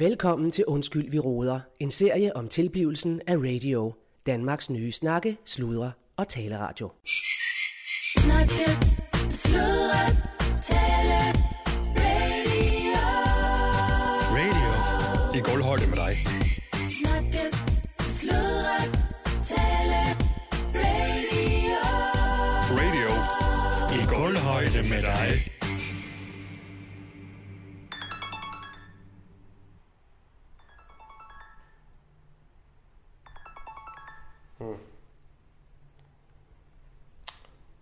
[0.00, 1.60] Velkommen til Undskyld, vi råder.
[1.80, 3.92] En serie om tilblivelsen af radio.
[4.26, 6.90] Danmarks nye snakke, sludre og taleradio.
[8.18, 8.64] Snakke,
[9.30, 10.04] sludre,
[10.62, 11.20] tale,
[11.96, 12.92] radio.
[14.36, 16.39] Radio i gulvhøjde med dig.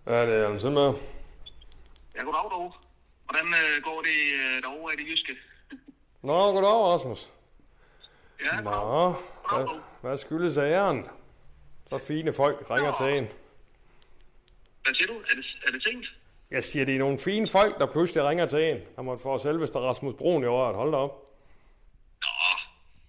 [0.09, 0.95] Ja, det er Allan Sindberg.
[2.15, 2.75] Ja, goddag dog.
[3.25, 5.37] Hvordan øh, går det øh, derovre i det jyske?
[6.23, 7.31] Nå, goddag, Rasmus.
[8.45, 9.15] Ja, Nå, goddag.
[9.48, 9.81] hvad, Goddag.
[10.01, 11.07] hvad skyldes æren?
[11.91, 12.97] Så fine folk ringer Nå.
[13.07, 13.27] til en.
[14.83, 15.19] Hvad siger du?
[15.31, 16.07] Er det, er det sent?
[16.51, 18.81] Jeg siger, det er nogle fine folk, der pludselig ringer til en.
[18.97, 20.75] Der måtte få selveste Rasmus Brun i året.
[20.77, 21.15] Hold da op.
[22.25, 22.29] Nå,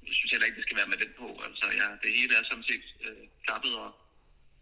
[0.08, 1.28] jeg synes heller ikke, det skal være med den på.
[1.48, 3.90] Altså, ja, det hele er sådan set øh, klappet og,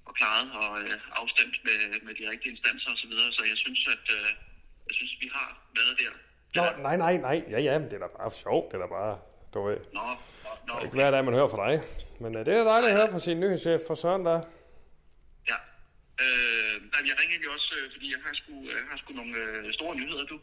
[0.07, 2.97] og klaret og øh, afstemt med, med de rigtige instanser osv.
[3.01, 3.29] Så, videre.
[3.37, 4.27] så jeg synes, at øh,
[4.87, 6.13] jeg synes, vi har været der.
[6.57, 7.37] Nå, nej, nej, nej.
[7.53, 8.65] Ja, ja, men det er da bare sjovt.
[8.71, 9.13] Det er da bare,
[9.53, 9.77] du ved.
[9.97, 10.05] Nå,
[10.45, 11.75] nå, nå Det er ikke hver dag, man hører fra dig.
[12.23, 14.39] Men uh, det er dejligt at høre fra sin nyhedschef for Søren der.
[15.51, 15.57] Ja.
[16.23, 16.75] Øh,
[17.09, 19.95] jeg ringer egentlig også, øh, fordi jeg har sgu, jeg har sgu nogle øh, store
[19.95, 20.37] nyheder, du.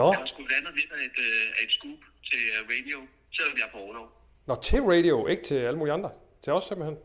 [0.00, 2.98] Nå, Jeg har sgu landet lidt af et, øh, et scoop til øh, radio,
[3.36, 4.06] selvom jeg er på overlov.
[4.46, 6.10] Nå til radio, ikke til alle mulige andre.
[6.44, 6.98] Til os simpelthen.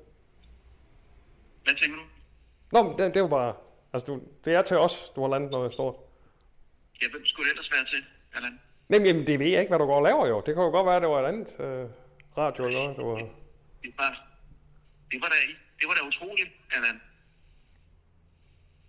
[1.64, 2.04] Hvad tænker du?
[2.72, 3.54] Nå, men det, det jo bare...
[3.94, 5.96] Altså, du, det er til os, du har landet noget stort.
[7.02, 8.60] Ja, hvem skulle det ellers være til, Allan?
[8.90, 10.38] Nej, men jamen, det ved jeg ikke, hvad du går og laver jo.
[10.46, 11.90] Det kan jo godt være, at det var et andet øh,
[12.38, 12.98] radio eller noget.
[12.98, 13.18] Det var...
[13.84, 14.12] Det var,
[15.12, 15.40] det var da,
[15.80, 17.02] det var da utroligt, Allan.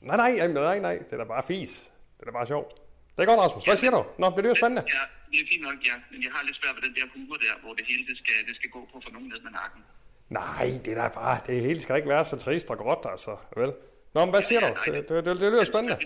[0.00, 0.96] Nej, nej, jamen, nej, nej.
[1.06, 1.72] Det er da bare fis.
[2.16, 2.70] Det er da bare sjovt.
[3.14, 3.64] Det er godt, Rasmus.
[3.64, 4.02] Hvad siger du?
[4.20, 4.82] Nå, det lyder spændende.
[4.96, 5.96] Ja, det er fint nok, ja.
[6.12, 8.38] Men jeg har lidt svært ved den der humor der, hvor det hele det skal,
[8.48, 9.82] det skal gå på for nogen ned med nakken.
[10.28, 11.40] Nej, det er da bare...
[11.46, 13.36] Det hele skal ikke være så trist og gråt, altså.
[13.56, 13.72] Vel?
[14.14, 14.66] Nå, men hvad siger du?
[14.84, 15.96] Det, det, det, det lyder spændende.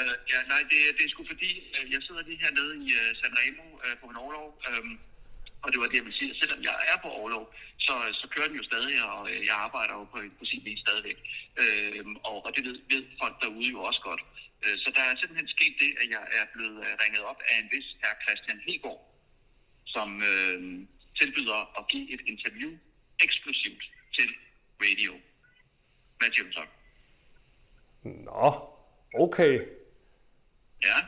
[0.00, 3.08] Uh, ja, nej, det, det er sgu fordi, uh, jeg sidder lige hernede i uh,
[3.20, 4.94] San Remo uh, på min overlov, um, øhm,
[5.62, 7.44] og det var det, jeg ville sige, at selvom jeg er på overlov,
[7.86, 10.80] så, så kører den jo stadig, og uh, jeg arbejder jo på, på sin vis
[10.86, 11.18] stadigvæk.
[11.60, 14.22] Uh, og, og det ved, ved folk derude jo også godt.
[14.62, 17.54] Uh, så der er simpelthen sket det, at jeg er blevet uh, ringet op af
[17.62, 19.02] en vis herr Christian Hegård,
[19.94, 20.60] som uh,
[21.20, 22.72] tilbyder at give et interview
[23.24, 23.84] eksklusivt
[24.16, 24.28] til
[24.84, 25.12] radio.
[26.18, 26.64] Hvad siger du så?
[28.28, 28.46] Nå,
[29.24, 29.54] okay.
[30.88, 30.98] Ja,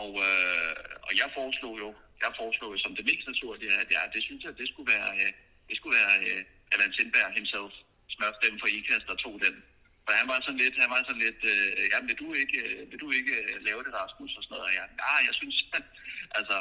[0.00, 0.74] og, øh,
[1.06, 1.88] og jeg foreslog jo,
[2.22, 5.10] jeg foreslog jo som det mest naturlige, at ja, det synes jeg, det skulle være,
[5.22, 5.32] øh,
[5.68, 6.40] det skulle være øh,
[6.72, 7.72] Allan Sindberg himself,
[8.14, 9.54] smørstemme for IKAS, der tog den.
[10.04, 12.80] For han var sådan lidt, han var sådan lidt, øh, ja, vil du ikke, øh,
[12.90, 15.56] vil du ikke øh, lave det, Rasmus, og sådan noget, og jeg, nej, jeg synes,
[16.38, 16.56] altså,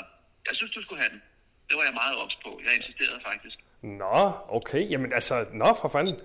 [0.48, 1.22] jeg synes, du skulle have den.
[1.68, 2.52] Det var jeg meget ops på.
[2.66, 3.58] Jeg insisterede faktisk.
[3.82, 4.90] Nå, okay.
[4.92, 6.16] Jamen altså, nå for fanden.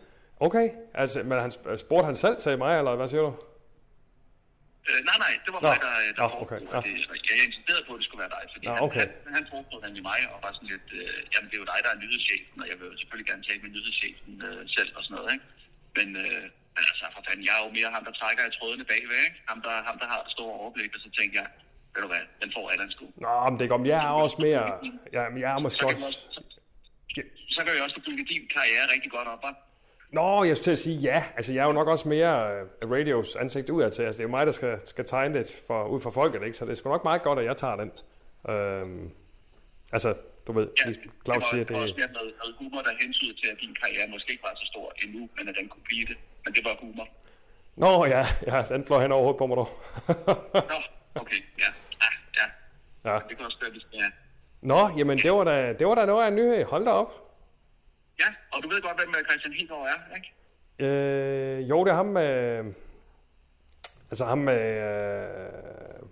[0.46, 3.32] Okay, altså, men han sp- spurgte han selv til mig, eller hvad siger du?
[4.90, 7.18] Øh, nej, nej, det var Nå, mig, der, der nå, foreslog, okay, at det, jeg,
[7.28, 9.04] jeg insisterede på, at det skulle være dig, fordi Nå, han, okay.
[9.26, 11.68] han, han foreslog han i mig, og var sådan lidt, øh, jamen det er jo
[11.72, 14.90] dig, der er nyhedschefen, og jeg vil jo selvfølgelig gerne tale med nyhedschefen øh, selv
[14.98, 15.46] og sådan noget, ikke?
[15.98, 16.42] Men, øh,
[16.74, 19.38] men altså, for fanden, jeg er jo mere ham, der trækker i trådene bagved, ikke?
[19.50, 21.46] Ham, der, ham, der har det store overblik, og så tænkte jeg,
[21.92, 23.04] ved du hvad, den får Allan sgu.
[23.24, 24.64] Nå, men det går, jeg er også mere...
[25.32, 26.18] Men jeg er måske også...
[27.60, 29.44] så, kan vi også bygge din karriere rigtig godt op?
[30.10, 31.24] Nå, jeg skulle til at sige ja.
[31.36, 32.34] Altså, jeg er jo nok også mere
[32.82, 34.02] øh, radios ansigt udad til.
[34.02, 36.56] Altså, det er jo mig, der skal, skal tegne det for, ud for folket, ikke?
[36.56, 37.90] Så det er sgu nok meget godt, at jeg tager den.
[38.50, 39.10] Øhm,
[39.92, 40.14] altså,
[40.46, 40.92] du ved, Ja,
[41.24, 42.02] Claus siger, det var også det...
[42.02, 44.92] mere noget, noget humor, der hensyder til, at din karriere måske ikke var så stor
[45.04, 46.16] endnu, men at den kunne blive det.
[46.44, 47.08] Men det var humor.
[47.76, 49.68] Nå, ja, ja, den flår hen over hovedet på mig, dog.
[50.54, 50.76] Nå,
[51.22, 51.70] okay, ja.
[52.02, 52.46] Ja, ja.
[53.12, 53.18] ja.
[53.28, 54.10] Det kan også være, hvis det er.
[54.60, 56.64] Nå, jamen, det var da, det var da noget af en nyhed.
[56.64, 57.29] Hold da op.
[58.20, 60.30] Ja, og du ved godt, hvem øh, Christian Hegård er, ikke?
[60.78, 62.32] Øh, jo, det er ham med...
[64.10, 64.62] Altså ham med...
[64.88, 66.02] Øh,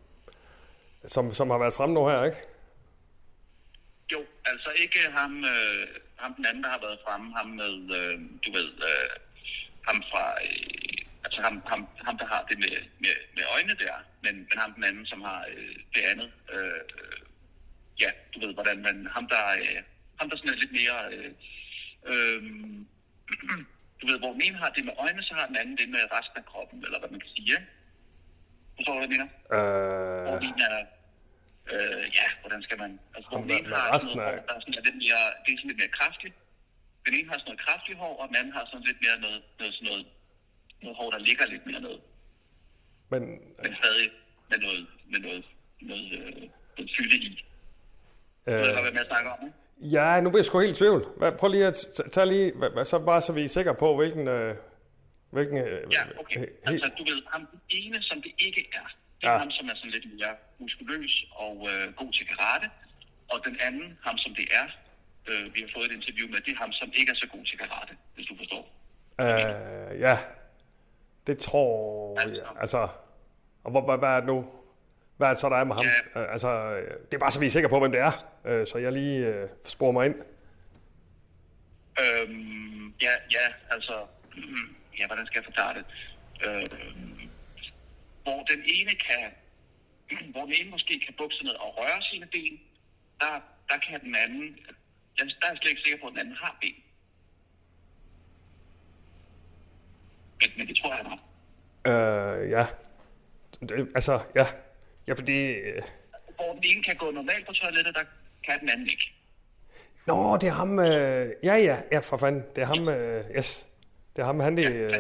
[1.07, 2.39] som, som har været fremme nu her, ikke?
[4.13, 8.21] Jo, altså ikke ham, øh, ham den anden, der har været fremme, ham med, øh,
[8.45, 9.11] du ved, øh,
[9.89, 13.95] ham fra, øh, altså ham, ham, ham, der har det med, med, med øjnene der,
[14.23, 17.21] men, men ham den anden, som har øh, det andet, øh, øh,
[18.01, 19.83] ja, du ved, hvordan man, ham der, øh,
[20.19, 21.33] ham der sådan er lidt mere, øh,
[22.07, 22.43] øh,
[24.01, 26.03] du ved, hvor den ene har det med øjnene, så har den anden det med
[26.17, 27.57] resten af kroppen, eller hvad man kan sige?
[28.77, 29.29] Forstår du, hvad jeg mener?
[30.25, 30.81] Hvor Øh, den ene er,
[31.73, 34.61] øh, ja, hvordan skal man, altså hvor den ene har sådan noget, hår, der er
[34.61, 36.35] sådan lidt mere, det er sådan lidt mere kraftigt.
[37.07, 39.43] Den ene har sådan noget kraftigt hår, og den anden har sådan lidt mere noget,
[39.59, 40.07] noget sådan noget,
[40.83, 41.97] noget hår, der ligger lidt mere ned.
[43.13, 43.23] men
[43.65, 44.07] Men stadig
[44.51, 45.45] med noget, med noget,
[45.81, 46.43] noget, øh,
[46.77, 47.45] noget fylde i.
[48.47, 49.59] Du ved øh, godt, hvad jeg snakker om, ikke?
[49.81, 51.07] Ja, nu bliver jeg sgu helt i tvivl.
[51.17, 53.97] Hvad, prøv lige at tage lige, hvad, hvad, så bare så vi er sikre på,
[53.97, 54.29] hvilken...
[54.29, 54.55] Øh,
[55.31, 56.47] hvilken øh, Ja, okay.
[56.47, 58.87] he- Altså, du ved, ham den ene, som det ikke er,
[59.21, 59.39] det er Ja.
[59.39, 62.71] ham, som er sådan lidt mere muskuløs og øh, god til karate.
[63.33, 64.67] Og den anden, ham som det er,
[65.29, 67.45] øh, vi har fået et interview med, det er ham, som ikke er så god
[67.45, 68.65] til karate, hvis du forstår.
[69.21, 70.19] Øh, ja,
[71.27, 72.43] det tror jeg.
[72.61, 72.89] Altså,
[73.65, 74.47] og hvor, hvad, hvad er det nu?
[75.19, 75.85] Hvad det så, der er med ham?
[75.85, 76.21] Ja.
[76.21, 78.13] Øh, altså, øh, det er bare så, vi er sikre på, hvem det er.
[78.45, 80.15] Øh, så jeg lige øh, sporer mig ind.
[82.03, 84.07] Øhm, ja, ja, altså,
[84.37, 85.85] mm, ja, hvordan skal jeg forklare det?
[86.47, 87.31] Øhm,
[88.23, 89.25] hvor den ene kan,
[90.33, 92.61] hvor den ene måske kan bukse ned og røre sine ben,
[93.21, 94.59] der, der kan den anden,
[95.19, 96.83] der, der er jeg slet ikke sikker på, at den anden har ben.
[100.41, 101.21] Men, men det tror jeg, han har.
[101.91, 102.67] Øh, ja.
[103.61, 104.47] Det, altså, ja.
[105.09, 105.39] Ja, fordi...
[105.45, 105.83] Øh,
[106.35, 108.05] Hvor den ene kan gå normalt på toilettet, der
[108.45, 109.15] kan den anden ikke.
[110.07, 110.79] Nå, det er ham...
[110.79, 112.45] Øh, ja, ja, ja, for fanden.
[112.57, 112.89] Det er ham...
[112.89, 113.67] Øh, yes.
[114.17, 114.73] Det er ham, han det...
[114.73, 114.91] Øh,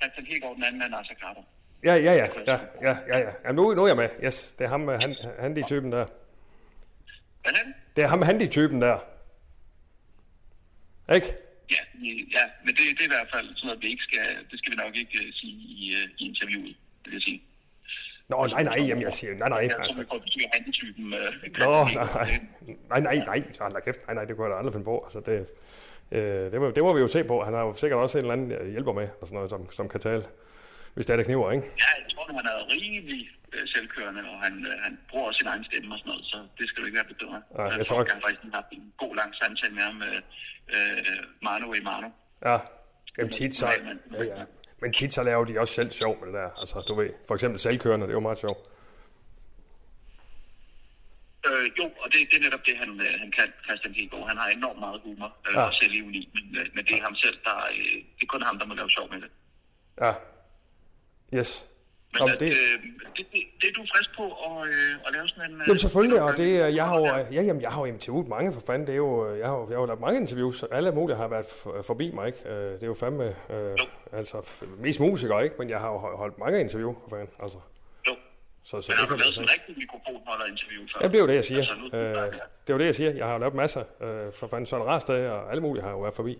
[0.00, 1.42] Christian Hegård, den anden er Nasser Carter.
[1.84, 3.30] ja, ja, ja, ja, ja, ja, ja.
[3.44, 4.08] ja nu, nu er jeg med.
[4.24, 6.06] Yes, det er ham, øh, han, han det typen der.
[7.42, 7.74] Hvordan?
[7.96, 8.98] Det er ham, han det typen der.
[11.14, 11.26] Ikke?
[11.70, 11.82] Ja,
[12.36, 14.72] ja, men det, det er i hvert fald sådan noget, vi ikke skal, det skal
[14.72, 17.42] vi nok ikke uh, sige i, uh, i interviewet, det vil jeg sige.
[18.28, 19.62] Nå, nej, nej, jamen jeg siger, nej, nej.
[19.78, 19.98] Altså.
[20.00, 20.06] Uh,
[21.58, 22.40] Nå, nej,
[22.88, 24.96] nej, nej, nej, så da kæft, nej, nej, det kunne jeg da aldrig finde på.
[25.06, 25.46] Altså, det,
[26.16, 27.44] øh, det, må, det må vi jo se på.
[27.44, 29.70] Han har jo sikkert også en eller anden øh, hjælper med, og sådan noget, som,
[29.72, 30.22] som kan tale,
[30.94, 31.66] hvis det er det kniver, ikke?
[31.66, 35.64] Ja, jeg tror, han er rimelig uh, selvkørende, og han, han bruger også sin egen
[35.64, 37.42] stemme og sådan noget, så det skal du ikke være bekymret.
[37.56, 39.96] Nej, jeg jeg tror ikke- jeg har haft en god lang samtale med ham,
[40.76, 42.08] uh, Manu i Manu.
[42.44, 42.56] Ja,
[43.18, 44.44] jamen tit så, ja, ja.
[44.80, 46.50] Men tit så laver de også selv sjov med det der.
[46.60, 48.58] Altså, du ved, for eksempel selvkørende, det er jo meget sjovt.
[51.48, 54.28] Øh, jo, og det, det er netop det, han, øh, han kan, Christian Hegård.
[54.28, 55.60] Han har enormt meget humor øh, Ja.
[55.62, 58.58] og selvivni, men, øh, men det er ham selv, der øh, det er kun ham,
[58.58, 59.30] der må lave sjov med det.
[60.00, 60.12] Ja.
[61.38, 61.66] Yes.
[62.18, 62.82] Men Nå, men at, det, øh,
[63.16, 65.56] det, det, det, er du frisk på at, øh, at lave sådan en...
[65.60, 67.16] Øh, Jamen selvfølgelig, og det, er- jeg har jo, Ja.
[67.32, 69.54] ja, jamen, jeg har jo interviewet mange for fanden, det er jo, øh, jeg har,
[69.56, 72.48] jo- jeg har jo lavet mange interviews, alle mulige har været for- forbi mig, ikke?
[72.48, 73.76] Øh, Det er jo fandme, øh,
[74.12, 75.56] altså, f- mest musikere, ikke?
[75.58, 77.58] Men jeg har jo hold- holdt mange interview, for fanden, altså.
[78.08, 78.14] Jo.
[78.64, 80.82] Så, så Men har du lavet sådan en rigtig mikrofonholder-interview?
[81.02, 81.58] Ja, det er jo det, jeg siger.
[81.60, 83.10] Altså, nu, Øh, det er jo det, jeg siger.
[83.10, 83.82] Jeg har jo lavet masser.
[84.00, 86.38] Øh, for fanden Søren Rastad og alle mulige har jo været forbi.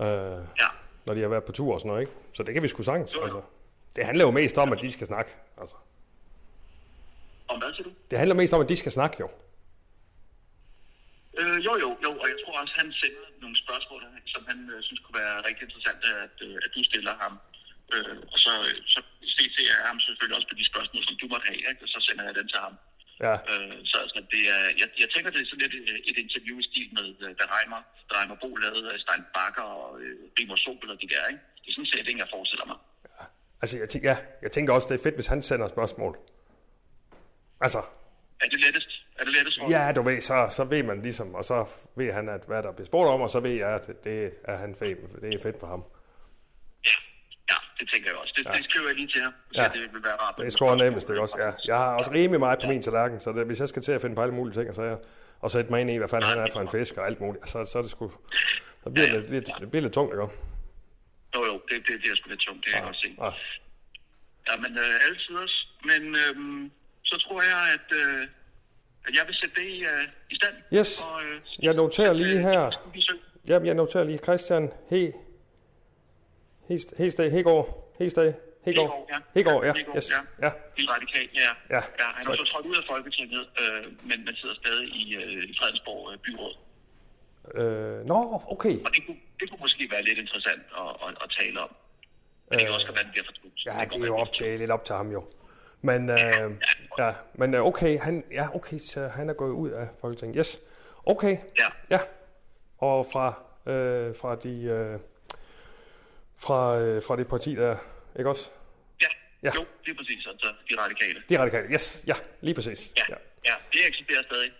[0.00, 0.68] Øh, ja.
[1.06, 2.12] når de har været på tur og sådan noget, ikke?
[2.32, 3.14] Så det kan vi sgu sagtens.
[3.14, 3.24] Jo, jo.
[3.24, 3.40] Altså.
[3.96, 5.30] Det handler jo mest om, at de skal snakke.
[5.60, 5.76] Altså.
[7.48, 7.92] Om hvad siger du?
[8.10, 9.28] Det handler mest om, at de skal snakke, jo.
[11.40, 14.00] Øh, jo, jo, jo, og jeg tror også, han sender nogle spørgsmål,
[14.34, 17.34] som han øh, synes kunne være rigtig interessante, at, øh, at du stiller ham.
[17.94, 19.00] Øh, og så, øh, så
[19.36, 21.82] CC er ham selvfølgelig også på de spørgsmål, som du måtte have, ikke?
[21.84, 22.74] og så sender jeg den til ham.
[23.26, 26.16] Ja, Øh, så altså, det er, jeg, jeg tænker, det er sådan lidt et, et
[26.24, 29.90] interview i stil med, øh, da Reimer, da Reimer Bo lavede øh, Stein Bakker og
[30.02, 31.42] øh, Rigmor Sobel og de der, ikke?
[31.60, 32.78] Det er sådan en setting, jeg forestiller mig.
[33.64, 36.16] Altså jeg, tænker, ja, jeg tænker også, det er fedt, hvis han sender spørgsmål.
[37.60, 37.78] Altså,
[38.42, 38.88] Er det lettest?
[39.18, 41.66] Er det lettest for ja, du ved, så, så ved man ligesom, og så
[41.96, 44.56] ved han, at hvad der bliver spurgt om, og så ved jeg, at det er
[44.56, 45.84] han fedt, det er fedt for ham.
[46.86, 46.90] Ja,
[47.50, 48.34] ja, det tænker jeg også.
[48.36, 48.52] Det, ja.
[48.52, 49.68] det skriver jeg lige til ham, så Ja.
[49.68, 50.34] det vil være rart.
[50.38, 51.36] Det er sgu nemmest, ikke også?
[51.38, 51.50] Ja.
[51.64, 54.00] Jeg har også rimelig meget på min tallerken, så det, hvis jeg skal til at
[54.00, 54.96] finde på alle mulige ting, og, så jeg,
[55.40, 57.48] og sætte mig ind i, hvad fanden han er for en fisk og alt muligt,
[57.48, 58.12] så, så er det sgu...
[58.84, 60.34] Så bliver det lidt, lidt, det bliver lidt tungt, ikke?
[61.34, 63.08] Jo, jo, det, det, det er sgu lidt tungt, det kan jeg godt se.
[63.24, 63.30] Ja.
[64.48, 65.66] Ja, men øh, altid også.
[65.84, 66.70] Men øhm,
[67.02, 68.22] så tror jeg, at, øh,
[69.06, 70.54] at jeg vil sætte det i, øh, i stand.
[70.78, 71.00] Yes.
[71.00, 72.90] Og, øh, Jeg noterer lige her.
[72.94, 73.22] vi søger.
[73.46, 75.12] Jamen, jeg noterer lige Christian He...
[76.70, 78.32] Hest- Hestad, Hegård, Hestad,
[78.66, 79.18] Hegård, ja.
[79.34, 80.20] Hegård, ja, Hegård, yes, ja.
[80.46, 80.50] ja,
[80.94, 81.50] radikal, ja.
[81.76, 84.88] Ja, ja han er så- så trådt ud af Folketinget, øh, men man sidder stadig
[84.88, 86.54] i, øh, i Fredensborg øh, byråd.
[87.54, 88.76] Øh, nå, okay.
[88.84, 91.70] Og det kunne, det kunne måske være lidt interessant at, at, at tale om.
[92.50, 93.52] Men det kan også være, det bliver fortrudt.
[93.66, 95.24] Øh, Ja, det er jo op til, lidt op til ham jo.
[95.82, 96.50] Men, øh,
[96.98, 100.36] ja, men øh, okay, han, ja, okay, så han er gået ud af Folketinget.
[100.38, 100.60] Yes,
[101.06, 101.36] okay.
[101.58, 101.66] Ja.
[101.90, 102.00] Ja,
[102.78, 104.98] og fra, øh, fra de, øh,
[106.36, 107.76] fra, øh, fra det parti der,
[108.18, 108.50] ikke også?
[109.02, 109.06] Ja,
[109.42, 109.50] Ja.
[109.54, 110.26] jo, det er præcis.
[110.26, 111.22] Altså, de radikale.
[111.28, 112.92] De radikale, yes, ja, lige præcis.
[112.96, 114.50] Ja, ja, ja, det eksisterer stadig.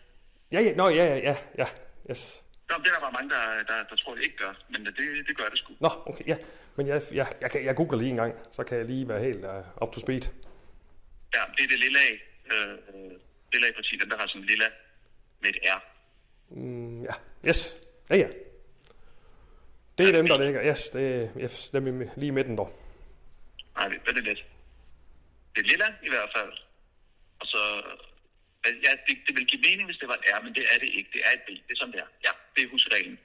[0.53, 1.67] ja, ja nå, ja, ja, ja, ja,
[2.11, 2.43] yes.
[2.71, 4.97] Nå, det er der bare mange, der, der, der tror, det ikke gør, men det,
[5.29, 5.73] det gør det sgu.
[5.81, 6.37] Nå, okay, ja,
[6.77, 9.21] men jeg, jeg, jeg, kan, jeg googler lige en gang, så kan jeg lige være
[9.21, 10.23] helt uh, up to speed.
[11.35, 12.13] Ja, det er det lille af,
[12.53, 13.11] øh, øh,
[13.53, 14.65] lille af parti, den der har sådan en lilla
[15.41, 15.79] med et R.
[16.49, 17.15] Mm, ja,
[17.49, 17.77] yes,
[18.11, 18.29] ja, ja.
[19.99, 22.81] Det er dem, der ligger, yes, det er yes, dem i- lige i midten dog.
[23.77, 24.45] Nej, det, det er lidt.
[25.55, 26.53] Det er lilla i hvert fald.
[27.41, 27.83] Og så
[28.67, 30.79] Men Ja, det, det vil give mening, hvis det var et R, men det er
[30.81, 31.11] det ikke.
[31.13, 31.49] Det er et B.
[31.49, 32.07] Det er sådan, det er.
[32.27, 33.19] Ja, det er husreglen.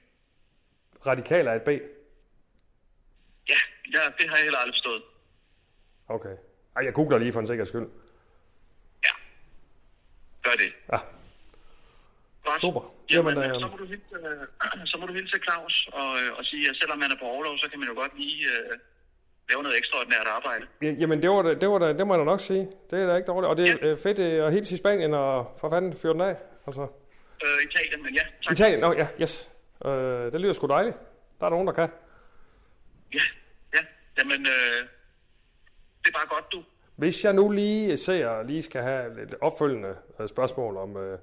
[1.06, 1.68] Radikal er et B.
[3.48, 3.60] Ja,
[3.94, 5.02] ja, det har jeg heller aldrig forstået.
[6.08, 6.36] Okay.
[6.76, 7.88] Ej, jeg googler lige for en sikkerheds skyld.
[9.04, 9.14] Ja.
[10.42, 10.72] Gør det.
[10.92, 10.98] Ja.
[12.44, 12.60] Godt.
[12.60, 12.80] Super.
[13.12, 14.14] Jamen, Jamen, Jamen øh, så, må du hilse,
[14.82, 17.24] øh, så må du hilse Claus og, øh, og sige, at selvom man er på
[17.24, 18.78] overlov, så kan man jo godt lige øh,
[19.50, 20.66] lave noget ekstraordinært arbejde.
[20.82, 22.70] Ja, Jamen, det var det, det, var det, det må jeg da nok sige.
[22.90, 23.48] Det er da ikke dårligt.
[23.50, 23.86] Og det er Ja.
[23.92, 26.36] øh, fedt øh, at hilse i Spanien og for fanden fyre den af.
[26.66, 26.86] Altså,
[27.44, 28.52] Øh, Italien, men ja, tak.
[28.52, 29.50] Italien, nå ja, yes.
[29.84, 29.92] Øh,
[30.32, 30.96] det lyder sgu dejligt.
[31.40, 31.88] Der er nogen, der kan.
[33.14, 33.20] Ja,
[33.74, 33.78] ja.
[34.18, 34.80] Jamen, øh,
[36.02, 36.64] det er bare godt, du.
[36.96, 41.18] Hvis jeg nu lige ser, lige skal have lidt opfølgende øh, spørgsmål om, øh,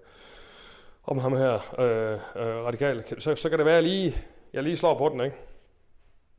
[1.04, 4.64] om ham her, øh, øh, radikal, så, så kan det være, at jeg lige, jeg
[4.64, 5.38] lige slår på den, ikke?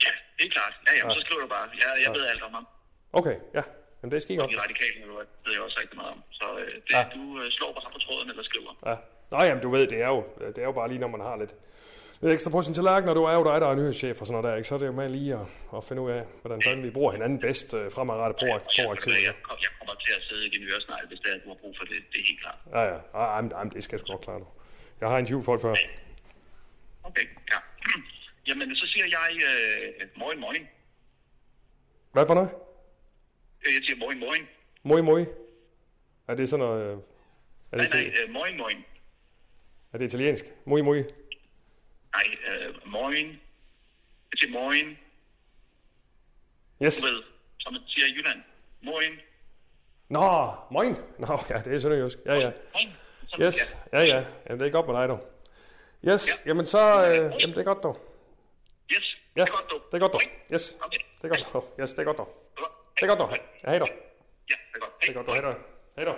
[0.04, 0.72] Ja, det er klart.
[0.86, 1.68] Ja, jamen, så skriver du bare.
[1.82, 2.66] Jeg, jeg ved alt om ham.
[3.12, 3.62] Okay, ja.
[4.02, 4.52] Jamen, det er skide Og godt.
[4.56, 4.94] de radikale
[5.44, 6.22] ved jeg også rigtig meget om.
[6.30, 6.98] Så øh, det, Ja.
[6.98, 7.04] ja.
[7.14, 8.72] du øh, slår bare på tråden eller skriver.
[8.86, 8.96] Ja.
[9.30, 11.36] Nå, jamen, du ved, det er jo, det er jo bare lige, når man har
[11.36, 11.54] lidt,
[12.20, 14.40] lidt ekstra på sin tallerken, og du er jo dig, der er nyhedschef og sådan
[14.42, 14.68] noget der, ikke?
[14.68, 17.12] Så er det jo med lige at, at finde ud af, hvordan fanden vi bruger
[17.12, 19.14] hinanden bedst øh, fremadrettet på, proaktivt.
[19.14, 21.74] jeg, jeg, kommer til at sidde i din øresnegl, hvis det er, du har brug
[21.78, 21.96] for det.
[22.12, 22.58] Det er helt klart.
[22.72, 22.98] Ja, ja.
[23.14, 24.46] Ej, jamen, jamen, det skal jeg sgu nok klare, du.
[25.00, 25.74] Jeg har en tvivl folk før.
[27.04, 27.58] Okay, ja.
[28.48, 30.68] Jamen, så siger jeg øh, morgen, morgen.
[32.12, 32.50] Hvad for noget?
[33.66, 34.42] Øh, Jeg siger morgen, morgen.
[34.82, 35.26] Moi, moi.
[36.28, 36.82] Er det sådan noget...
[36.92, 36.98] øh,
[37.72, 38.84] Er Nej, det, nej, til, øh, morgen, morgen.
[39.98, 40.44] Er det italiensk?
[40.64, 40.96] Moi, moi.
[42.14, 43.40] Nej, øh, morgen.
[44.36, 44.98] Siger morgen,
[46.82, 46.96] Yes.
[46.96, 47.22] du ved,
[47.60, 48.42] som man siger i Jylland.
[48.82, 49.20] Morgen.
[50.08, 50.96] Nå, moin.
[51.18, 52.18] Nå, ja, det er sønderjysk.
[52.26, 52.50] Ja, ja.
[53.28, 53.76] Sådan, Yes.
[53.92, 54.24] Ja, ja.
[54.48, 55.18] Jamen, det er godt med dig, du.
[56.08, 56.26] Yes.
[56.28, 56.32] Ja.
[56.46, 56.78] Jamen, så...
[57.08, 57.96] Øh, jamen, det er godt, du.
[58.94, 59.76] Yes, Ja, det er godt, du.
[59.90, 60.12] det er godt.
[60.12, 60.28] Morgen.
[60.54, 60.76] Yes.
[60.80, 60.98] Okay.
[61.22, 61.82] Det er godt, du.
[61.82, 62.26] Yes, det er godt, du.
[63.00, 63.40] Det er godt.
[63.64, 63.86] Ja, hej, du.
[64.50, 64.92] Ja, det er godt.
[65.02, 65.32] Det er godt, du.
[65.32, 65.54] Hej, du.
[65.96, 66.10] Hej, du.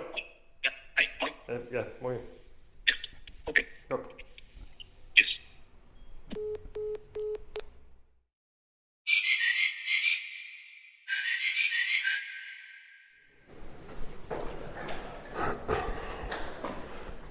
[0.65, 1.33] Ja, hej, morgen.
[1.71, 2.13] Ja, ja, moi.
[2.13, 2.40] Ja, okay.
[3.91, 3.97] Jo.
[5.19, 5.39] Yes.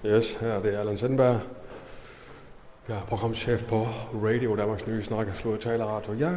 [0.04, 1.40] Yes, her er det Allan Sandberg.
[2.88, 6.14] Jeg er programchef på Radio Danmarks Nye Snakke Slået Taleradio.
[6.18, 6.32] Jeg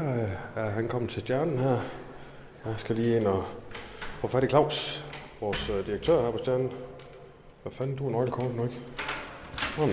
[0.55, 1.77] øh, er ankommet til stjernen her.
[2.65, 3.45] Jeg skal lige ind og
[4.19, 5.05] få fat i Claus,
[5.41, 6.71] vores øh, direktør her på stjernen.
[7.61, 8.81] Hvad fanden, du er nøglekort nu ikke?
[9.77, 9.89] Nej.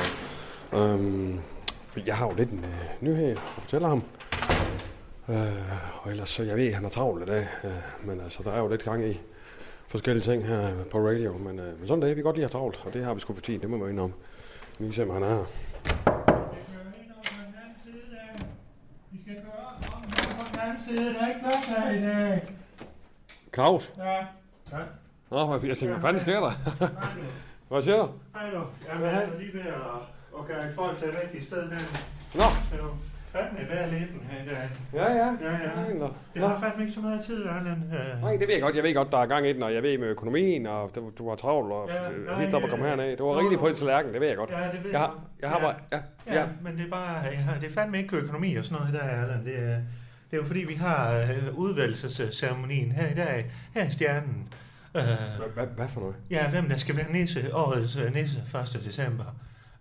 [0.80, 1.40] Øhm,
[1.88, 4.02] for jeg har jo lidt en øh, nyhed at fortælle ham.
[5.28, 7.46] Øh, og ellers så, jeg ved, at han er travlt i dag.
[7.64, 7.70] Øh,
[8.04, 9.20] men altså, der er jo lidt gang i
[9.88, 11.38] forskellige ting her på radio.
[11.38, 13.20] Men, øh, men sådan det er vi godt lige har travlt, og det har vi
[13.20, 14.14] sgu for tid, det må vi jo indom.
[14.78, 15.44] Lige se, om han er her.
[15.50, 15.75] Vi
[17.84, 18.44] side der.
[19.10, 19.18] Vi
[19.94, 20.02] om
[21.20, 22.54] er ikke plads her i dag.
[23.54, 23.92] Claus?
[23.99, 24.16] Ja.
[24.72, 24.78] Ja.
[25.30, 26.52] Nå, jeg tænker, hvad fanden sker der?
[27.70, 28.08] Hvad siger du?
[28.34, 28.62] Hej du.
[28.88, 29.74] Jamen, jeg er lige ved at
[30.38, 31.86] at gøre folk det rigtige sted hen.
[32.34, 32.88] Nå, er jo
[33.32, 34.68] fandme værd læben her i dag.
[34.94, 35.26] ja, ja.
[35.42, 35.52] Ja,
[35.88, 35.94] ja.
[35.98, 36.08] Nå.
[36.34, 37.92] Jeg har fandme ikke så meget tid, Allan.
[37.92, 38.76] Øh, Nej, det ved jeg godt.
[38.76, 41.28] Jeg ved godt, der er gang i den, og jeg ved med økonomien, og du,
[41.28, 43.10] var travlt, og Ja, nej, hist op og kom øh, herned.
[43.10, 44.50] Det var rigtig på din tallerken, det ved jeg godt.
[44.50, 45.00] Ja, det ved Jeg jeg.
[45.00, 45.64] har, jeg har Ja.
[45.64, 46.46] bare, ja, Ja, ja.
[46.62, 49.44] men det er bare, ja, det er fandme ikke økonomi og sådan noget der, Allan.
[49.44, 49.76] Det er,
[50.30, 54.48] det er jo fordi, vi har øh, udvalgelsesceremonien her i dag, her i Stjernen.
[54.97, 55.02] Øh,
[55.54, 56.16] Hvad- Hvad, for noget?
[56.30, 58.38] Ja, hvem der skal være nisse, årets øh, nisse
[58.76, 58.82] 1.
[58.85, 59.25] december.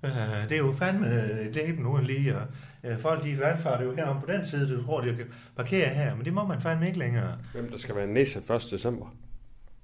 [0.04, 0.12] Øh,
[0.50, 2.48] det er jo fandme øh, et læben uden lige, og
[2.84, 5.26] øh, folk de valgfarter jo herom på den side, du tror, de kan
[5.56, 7.38] parkere her, men det må man fandme ikke længere.
[7.54, 8.68] Hvem der skal være nisse 1.
[8.72, 9.16] december?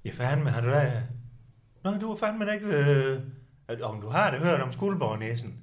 [0.04, 1.02] Ja, fandme har du da...
[1.84, 2.66] Nå, du har fandme da ikke...
[2.66, 3.20] Øh...
[3.82, 5.54] Om du har det hørt om skuldborgnæsen.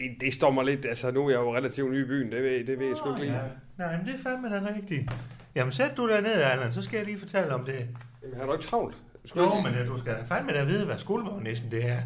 [0.00, 2.42] Det, det står mig lidt, altså nu er jeg jo relativt ny i byen, det
[2.42, 3.40] ved, det ved jeg sgu ikke lige.
[3.78, 5.10] Nej, men det er fandme da rigtigt.
[5.54, 7.88] Jamen, sæt du dig ned, Allan, så skal jeg lige fortælle om det.
[8.22, 8.96] Jamen, har du ikke travlt?
[9.24, 12.00] Skal Jo, men øh, du skal da fandme da vide, hvad skuldborgnæsen det er.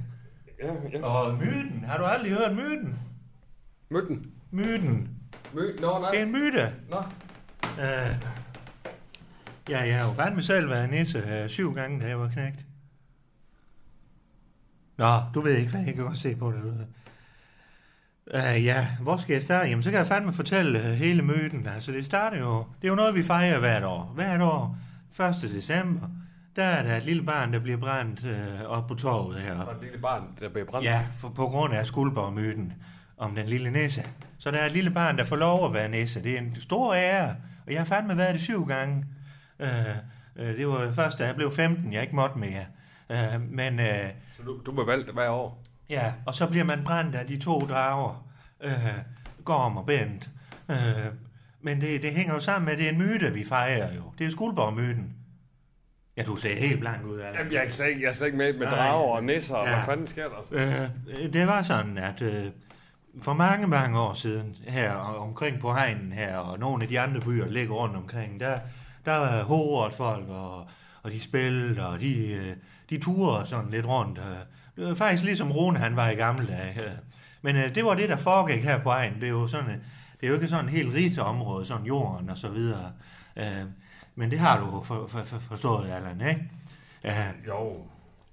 [0.63, 1.07] Ja, ja.
[1.07, 2.99] Og myten, har du aldrig hørt myten?
[3.89, 4.33] Mød den.
[4.51, 5.11] Myten.
[5.53, 6.11] Mød, nå, nej.
[6.11, 6.75] Det er en myte.
[6.91, 6.99] Nå.
[7.83, 8.17] Øh,
[9.69, 12.65] ja, jeg har jo fandme selv været nisse øh, syv gange, da jeg var knægt.
[14.97, 16.87] Nå, du ved ikke, hvad jeg kan godt se på det.
[18.27, 19.69] Uh, ja, hvor skal jeg starte?
[19.69, 21.67] Jamen, så kan jeg fandme fortælle uh, hele myten.
[21.67, 22.59] Altså, det starter jo...
[22.83, 24.13] Det er jo noget, vi fejrer hvert år.
[24.15, 24.79] Hvert år,
[25.21, 25.51] 1.
[25.55, 26.09] december,
[26.57, 29.55] der er der et lille barn, der bliver brændt uh, op på torvet her.
[29.55, 30.87] Der er et lille barn, der bliver brændt.
[30.87, 32.73] Ja, for, på grund af Skuldborg-myten
[33.19, 34.03] om den lille nisse.
[34.39, 36.23] Så der er et lille barn, der får lov at være nisse.
[36.23, 39.05] Det er en stor ære, og jeg har fandme været det syv gange.
[39.61, 39.69] Øh,
[40.37, 42.65] øh, det var først, da jeg blev 15, jeg ikke måtte mere.
[43.11, 45.63] Øh, men øh, Så du, du bliver valgt hver år.
[45.95, 48.27] Ja, og så bliver man brændt af de to drager,
[48.65, 48.71] øh,
[49.45, 50.31] Gorm og Bent.
[50.71, 50.77] Øh,
[51.63, 54.03] men det, det hænger jo sammen med, at det er en myte, vi fejrer jo.
[54.19, 55.15] Det er Skuldborg-myten.
[56.17, 57.39] Ja, du ser helt blank ud af det.
[57.39, 58.77] Jamen, jeg er slet ikke, jeg er slet ikke med med Nej.
[58.77, 59.75] drager og nisser, og Ja.
[59.75, 60.89] hvad fanden sker der?
[61.21, 62.45] Øh, det var sådan, at øh,
[63.23, 67.21] for mange, mange år siden, her omkring på hegnen her, og nogle af de andre
[67.21, 68.59] byer ligger rundt omkring, der,
[69.05, 70.67] der var hovedet folk, og,
[71.03, 72.57] og de spillede, og de, øh,
[72.91, 74.19] de turede sådan lidt rundt.
[74.19, 74.25] Øh.
[74.77, 76.85] Det var faktisk ligesom Rune, han var i gamle dage.
[76.85, 76.91] Øh.
[77.43, 79.21] Men øh, det var det, der foregik her på hegnen.
[79.21, 79.77] Det er jo sådan, øh,
[80.21, 82.93] det er jo ikke sådan et helt rigt område, sådan jorden og så videre.
[83.37, 83.65] Øh,
[84.15, 86.51] men det har du for, for, for, forstået, Allan, ikke?
[87.05, 87.87] Øh, Jo.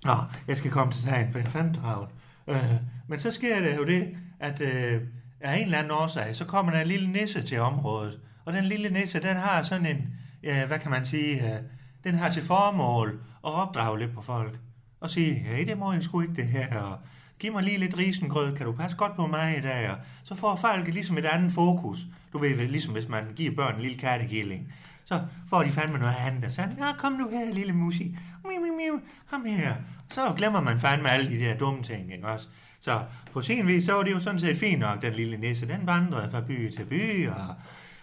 [0.04, 0.16] Nå,
[0.48, 2.10] jeg skal komme til sagen, for jeg fandme travlt.
[2.48, 2.74] Øh,
[3.08, 5.02] men så sker det jo det, at øh,
[5.42, 8.20] af en eller anden årsag, så kommer der en lille nisse til området.
[8.46, 11.62] Og den lille nisse, den har sådan en, ja, hvad kan man sige, øh,
[12.04, 13.10] den har til formål
[13.46, 14.60] at opdrage lidt på folk.
[15.02, 16.98] Og sige, hey, det må jeg sgu ikke det her, og
[17.40, 19.90] giv mig lige lidt risengrød, kan du passe godt på mig i dag?
[19.90, 22.00] Og så får folk ligesom et andet fokus.
[22.34, 24.74] Du ved, ligesom hvis man giver børn en lille kattekilling.
[25.06, 28.18] Så får de fandme noget andet, og så ja, kom nu her, lille musi.
[28.46, 29.00] Miu, miu, miu.
[29.30, 29.76] Kom her.
[30.10, 32.48] Så glemmer man fandme alle de der dumme ting, ikke også?
[32.80, 33.04] Så
[33.34, 35.68] på sin vis, så var det jo sådan set fint nok, den lille nisse.
[35.68, 37.56] Den vandrede fra by til by, og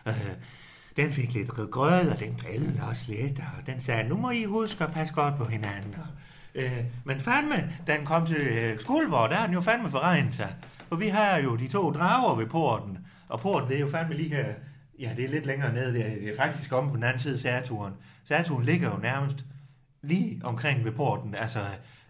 [0.07, 0.31] øh,
[0.97, 4.45] den fik lidt grød, og den drillede også lidt, og den sagde, nu må I
[4.45, 5.95] huske at passe godt på hinanden.
[5.95, 6.07] Og,
[6.59, 10.35] øh, men fandme, da den kom til øh, Skuldborg, der har den jo fandme forregnet
[10.35, 10.55] sig.
[10.89, 12.99] For vi har jo de to drager ved porten,
[13.29, 14.47] og porten det er jo fandme lige her,
[14.99, 17.19] ja, det er lidt længere nede, det er, det er faktisk om på den anden
[17.19, 17.95] side af Særturen.
[18.25, 19.45] Særturen ligger jo nærmest
[20.03, 21.61] lige omkring ved porten, altså,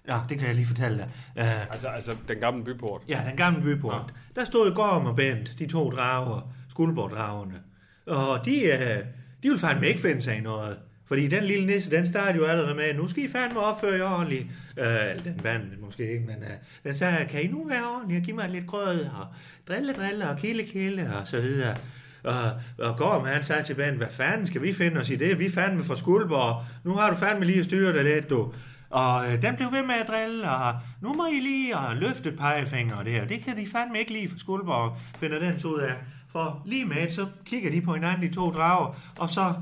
[0.09, 1.09] ja, det kan jeg lige fortælle dig.
[1.37, 3.02] Øh, Altså, altså den gamle byport.
[3.09, 4.14] Ja, den gamle byport.
[4.37, 4.40] Ja.
[4.40, 7.61] Der stod Gorm og Bent, de to drager, Skuldborg-dragerne.
[8.07, 8.99] Og de, øh,
[9.43, 10.78] de ville fandme ikke finde sig i noget.
[11.09, 14.15] Fordi den lille nisse, den startede jo allerede med, nu skal I fandme opføre jer
[14.15, 14.47] ordentligt.
[14.79, 16.50] Øh, eller den vand måske ikke, men øh,
[16.85, 19.27] den sagde, kan I nu være ordentlige og give mig lidt grød, og
[19.69, 21.77] drille, drille, og kille, kille, og så videre.
[22.25, 25.38] Og, og Gorm, han sagde til Ben, hvad fanden skal vi finde os i det?
[25.38, 26.65] Vi er fandme fra Skuldborg.
[26.85, 28.53] Nu har du fandme lige styret det lidt, du.
[28.91, 32.33] Og øh, den blev ved med at drille, og nu må I lige og løfte
[32.33, 33.25] pegefinger og det her.
[33.25, 35.95] Det kan de fandme ikke lige fra Skuldborg, finder den så ud af.
[36.33, 39.55] For lige med så kigger de på hinanden, de to drager, og så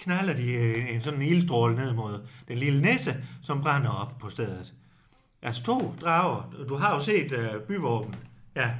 [0.00, 4.18] knaller de øh, en sådan en ildstråle ned mod den lille nisse, som brænder op
[4.18, 4.74] på stedet.
[5.42, 6.54] Altså to drager.
[6.68, 8.14] Du har jo set øh, byvåben.
[8.56, 8.70] Ja,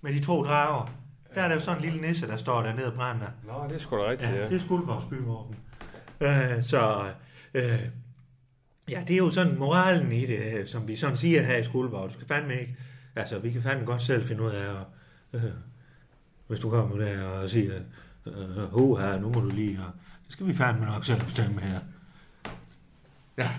[0.00, 0.90] med de to drager.
[1.34, 3.26] Der er der jo sådan en lille nisse, der står dernede og brænder.
[3.46, 4.48] Nå, det er sgu da rigtigt, Ja, ja.
[4.48, 5.56] det er Skuldborgs byvåben.
[6.20, 7.04] Øh, så
[7.54, 7.80] øh,
[8.88, 11.64] ja, det er jo sådan moralen i det, øh, som vi sådan siger her i
[11.64, 12.08] Skuldborg.
[12.08, 12.76] Du skal fandme ikke,
[13.16, 14.86] altså vi kan fandme godt selv finde ud af, at,
[15.32, 15.50] øh,
[16.46, 17.74] hvis du kommer der og siger,
[18.26, 19.90] øh, ho her, nu må du lige, og
[20.26, 21.80] det skal vi fandme nok selv bestemme her.
[23.38, 23.50] Ja,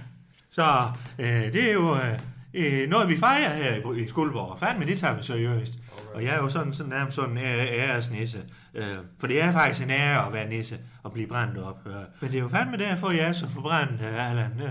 [0.50, 2.20] så øh, det er jo øh,
[2.54, 4.60] øh, noget, vi fejrer her i, i Skuldborg.
[4.60, 5.74] Fandme, det tager vi seriøst.
[6.14, 8.44] Og jeg er jo sådan, sådan nærmest sådan en ære- æresnisse.
[8.74, 8.84] Øh,
[9.20, 11.80] for det er faktisk en ære at være nisse og blive brændt op.
[11.88, 11.94] Øh.
[12.22, 14.52] Men det er jo fandme derfor, jeg er så forbrændt, øh, Allan.
[14.60, 14.64] Øh,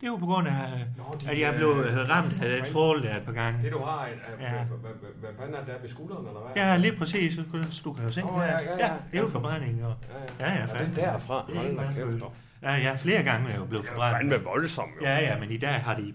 [0.00, 0.52] det er jo på grund af,
[0.96, 3.62] Nå, de, at jeg blev øh, ramt af den stråle der et par gange.
[3.62, 4.06] Det du har,
[4.40, 4.52] Ja.
[4.58, 4.64] ja.
[4.64, 6.62] hvad, fanden er det der ved skulderen, eller hvad?
[6.64, 7.36] Ja, lige præcis.
[7.84, 8.44] Du kan jo se Åh, her.
[8.44, 8.92] ja, ja, ja.
[9.12, 9.84] det er jo forbrænding.
[9.84, 9.94] Og,
[10.40, 10.94] ja, ja, Er fandme.
[10.94, 11.34] det derfra?
[11.54, 12.22] Er Hold da kæft.
[12.62, 14.16] Ja, ja, flere gange er jeg jo blevet Det er forbrændt.
[14.32, 15.06] fandme voldsomt, jo.
[15.06, 16.14] Ja, ja, men i dag har de...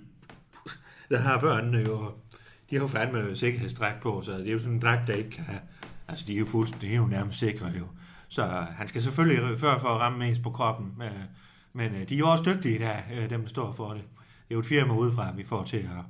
[1.11, 2.11] Der har børnene jo...
[2.69, 5.29] De har jo fandme sikkerhedsdragt på, så det er jo sådan en dragt, der ikke
[5.29, 5.45] kan...
[6.07, 6.89] Altså, de er jo fuldstændig...
[6.89, 7.85] Det er jo nærmest sikre, jo.
[8.27, 10.93] Så han skal selvfølgelig før for at ramme mest på kroppen.
[10.97, 11.09] Men,
[11.73, 14.01] men øh, de er jo også dygtige der, øh, dem der står for det.
[14.21, 16.03] Det er jo et firma udefra, vi får til at,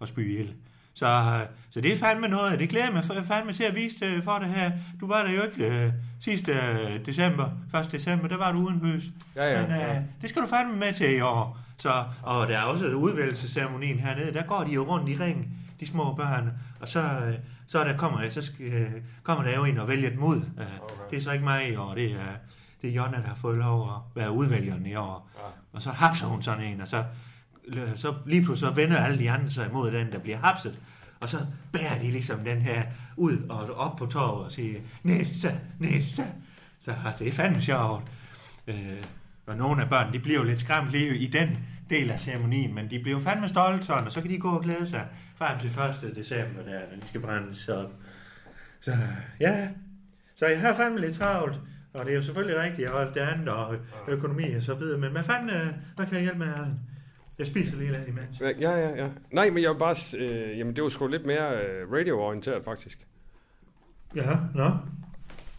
[0.00, 0.48] at spy ild.
[0.94, 3.74] Så, øh, så det er fandme noget, det glæder jeg mig fa- fandme til at
[3.74, 4.70] vise øh, for det her.
[5.00, 7.92] Du var der jo ikke øh, sidste øh, december, 1.
[7.92, 9.04] december, der var du uden bøs.
[9.36, 10.02] Ja, ja, Men øh, ja.
[10.22, 11.58] det skal du fandme med til i år.
[11.82, 15.86] Så, og der er også udvælgelsesceremonien hernede, der går de jo rundt i ring, de
[15.86, 17.34] små børn, og så, øh,
[17.66, 18.90] så, der kommer, så skal, øh,
[19.22, 20.36] kommer der jo en og vælger dem ud.
[20.36, 20.66] Øh,
[21.10, 22.16] Det er så ikke mig i år, det er,
[22.82, 25.30] det er Jonna, der har fået lov at være udvælgeren i år.
[25.36, 25.42] Ja.
[25.72, 27.04] Og så hapser hun sådan en, og så,
[27.94, 30.78] så lige pludselig så vender alle de andre sig imod den, der bliver hapset.
[31.20, 31.38] Og så
[31.72, 32.82] bærer de ligesom den her
[33.16, 36.24] ud og op på torvet og siger, Nisse, Nisse.
[36.80, 38.02] Så det er fandme sjovt.
[38.66, 39.04] Øh,
[39.46, 41.58] og nogle af børnene, de bliver jo lidt skræmt lige i den
[41.90, 44.50] del af ceremonien, men de bliver jo fandme stolte sådan, og så kan de gå
[44.50, 45.70] og glæde sig frem til
[46.08, 46.16] 1.
[46.16, 47.92] december, der, når de skal brændes op.
[48.80, 48.96] Så
[49.40, 49.68] ja,
[50.34, 51.60] så jeg har fandme lidt travlt,
[51.92, 53.76] og det er jo selvfølgelig rigtigt, har det andet og
[54.08, 55.66] økonomi og så videre, men hvad fanden, øh,
[55.96, 56.80] hvad kan jeg hjælpe med, Allan?
[57.38, 58.40] Jeg spiser lige lidt imens.
[58.40, 59.08] Ja, ja, ja.
[59.30, 59.96] Nej, men jeg var bare...
[60.18, 63.06] Øh, jamen, det var sgu lidt mere øh, radio-orienteret, faktisk.
[64.14, 64.70] Ja, nå,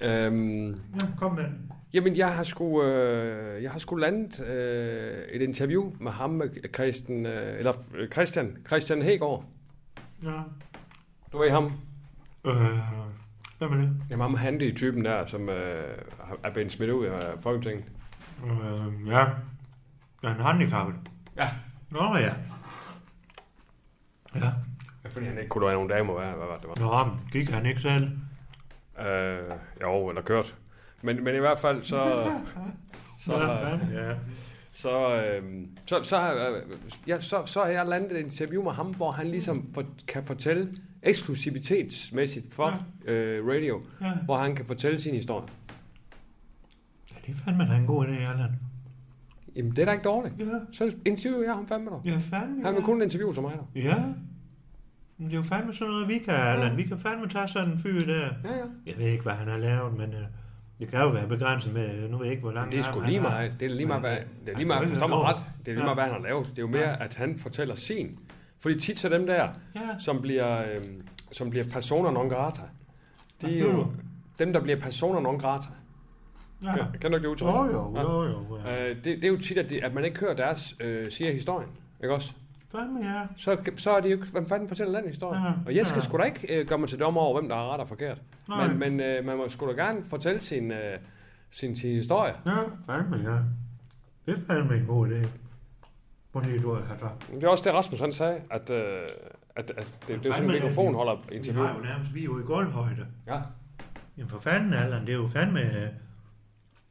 [0.02, 1.72] Øhm, ja, kom med den.
[1.94, 6.50] Jamen, jeg har sgu, øh, jeg har sgu landet øh, et interview med ham, med
[6.74, 9.46] Christian, øh, eller øh, Christian, Christian Hegård.
[10.24, 10.42] Ja.
[11.32, 11.72] Du ved ham?
[12.46, 12.78] Øh,
[13.58, 13.96] hvad med det?
[14.10, 15.98] Jamen, ham handy typen der, som øh,
[16.44, 17.86] er blevet smidt ud af Folketinget.
[18.46, 19.26] Øh, ja.
[20.24, 20.96] Er han handicappet?
[21.38, 21.50] Ja.
[21.90, 22.34] Nå ja.
[24.36, 24.54] Ja.
[25.10, 26.68] Fordi han ikke kunne drage nogle damer, hvad, hvad var det?
[26.68, 27.06] Var.
[27.06, 28.12] Nå, gik han ikke selv?
[29.00, 29.52] Øh,
[29.82, 30.56] jo, eller kørt.
[31.04, 32.32] Men, men i hvert fald, så...
[33.26, 33.34] så,
[33.94, 34.16] ja.
[34.74, 35.44] så, øh,
[35.86, 39.28] så, så, øh, ja, så, så har jeg landet et interview med ham, hvor han
[39.28, 40.70] ligesom for, kan fortælle
[41.04, 44.12] eksklusivitetsmæssigt for øh, radio, Ja.
[44.26, 45.48] hvor han kan fortælle sin historie.
[47.12, 48.50] ja, det er fandme en god idé, Allan.
[49.56, 50.36] Jamen, det er da ikke dårligt.
[50.40, 50.46] Ja.
[50.72, 52.00] Så interviewer jeg ham fandme dig.
[52.12, 52.64] Ja, fandme.
[52.64, 52.86] Han vil ja.
[52.86, 53.82] kun interviewe som mig der.
[53.82, 54.04] Ja.
[55.18, 56.78] Men det er jo fandme sådan noget, vi kan, Allan.
[56.78, 58.30] Vi kan fandme tage sådan en fyr der.
[58.44, 58.64] Ja, ja.
[58.86, 60.16] Jeg ved ikke, hvad han har lavet, men uh,
[60.84, 63.00] det kan jo være begrænset med, nu ved jeg ikke, hvor langt Det er sgu
[63.02, 65.72] lige meget, det er lige meget, hvad, det er lige meget, forstår mig ret, det
[65.72, 66.46] er lige meget, hvad han har lavet.
[66.46, 68.20] Det er jo mere, at han fortæller sin.
[68.60, 69.82] Fordi tit så dem der, Ja.
[70.00, 72.62] som bliver, øhm, som bliver personer non grata,
[73.42, 73.88] de er jo
[74.40, 75.68] dem, der bliver personer non grata.
[76.64, 76.76] Ja.
[76.76, 77.48] Kan, kan du ikke det udtryk?
[77.48, 78.58] Jo, jo, jo, jo.
[78.66, 78.90] Ja.
[78.90, 81.32] Øh, det, det er jo tit, at, de, at man ikke hører deres øh, siger
[81.32, 81.70] historien.
[82.04, 82.32] Ikke også?
[82.76, 83.22] Fandme, ja.
[83.38, 85.40] Så, så er det jo ikke, hvem fanden fortæller den historie?
[85.42, 86.06] Ja, Og jeg skal ja.
[86.06, 88.22] sgu da ikke øh, gøre mig til dommer over, hvem der har ret og forkert.
[88.50, 88.68] Nej.
[88.68, 90.98] Men, men øh, man må sgu da gerne fortælle sin, øh,
[91.52, 92.34] sin, sin historie.
[92.46, 93.38] Ja, fandme, ja.
[94.26, 95.28] Det er fandme en god idé.
[96.44, 97.32] Det, du har sagt?
[97.36, 98.84] Det er også det, Rasmus han sagde, at, øh,
[99.56, 101.64] at, at det, det er sådan en mikrofonholder Vi interview.
[101.66, 103.06] har jo nærmest, vi er jo i gulvhøjde.
[103.28, 103.40] Ja.
[104.18, 105.62] Jamen for fanden, Allan, det er jo fandme...
[105.62, 105.88] øh,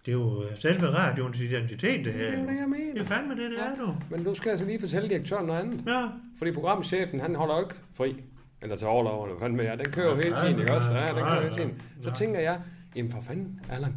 [0.06, 2.30] Det er jo øh, selve radioens identitet, det her.
[2.30, 2.92] Det er jo det, jeg mener.
[2.92, 3.94] Det er fandme det, det er, du.
[4.10, 5.82] Men nu skal jeg så lige fortælle direktøren noget andet.
[5.86, 8.16] Ja, Fordi programchefen, han holder jo ikke fri.
[8.62, 9.76] Eller til overlov, eller hvad fanden med jer.
[9.76, 10.92] Den kører jo hele tiden, ikke også?
[10.92, 11.82] Ja, den kører hele tiden.
[12.02, 12.60] Så tænker jeg,
[12.96, 13.94] jamen for fanden, Allan,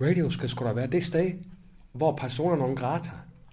[0.00, 1.30] radio skal sgu da være det sted,
[1.92, 3.10] hvor personer non grata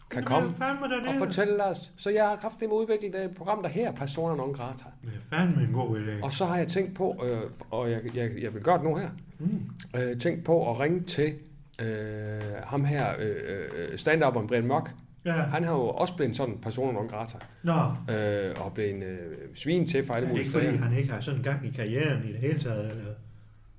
[0.09, 1.17] kan det komme er fandme og det.
[1.17, 1.91] fortælle os.
[1.97, 4.83] Så jeg har kraftigt med udviklet et program, der her personer non grata.
[5.01, 6.23] Det er fandme en god idé.
[6.23, 8.95] Og så har jeg tænkt på, øh, og jeg, jeg, jeg vil gøre det nu
[8.95, 9.61] her, mm.
[9.99, 11.33] øh, tænkt på at ringe til
[11.81, 13.35] øh, ham her, øh,
[13.77, 14.91] øh, stand-uperen Brian Mørk.
[15.25, 15.31] Ja.
[15.31, 17.73] Han har jo også blevet sådan en person non grata, Nå,
[18.15, 19.17] øh, og blevet øh,
[19.55, 20.81] svin til for alle er mulige ikke fordi, steder.
[20.81, 22.79] han ikke har sådan en gang i karrieren i det hele taget?
[22.89, 23.03] Eller?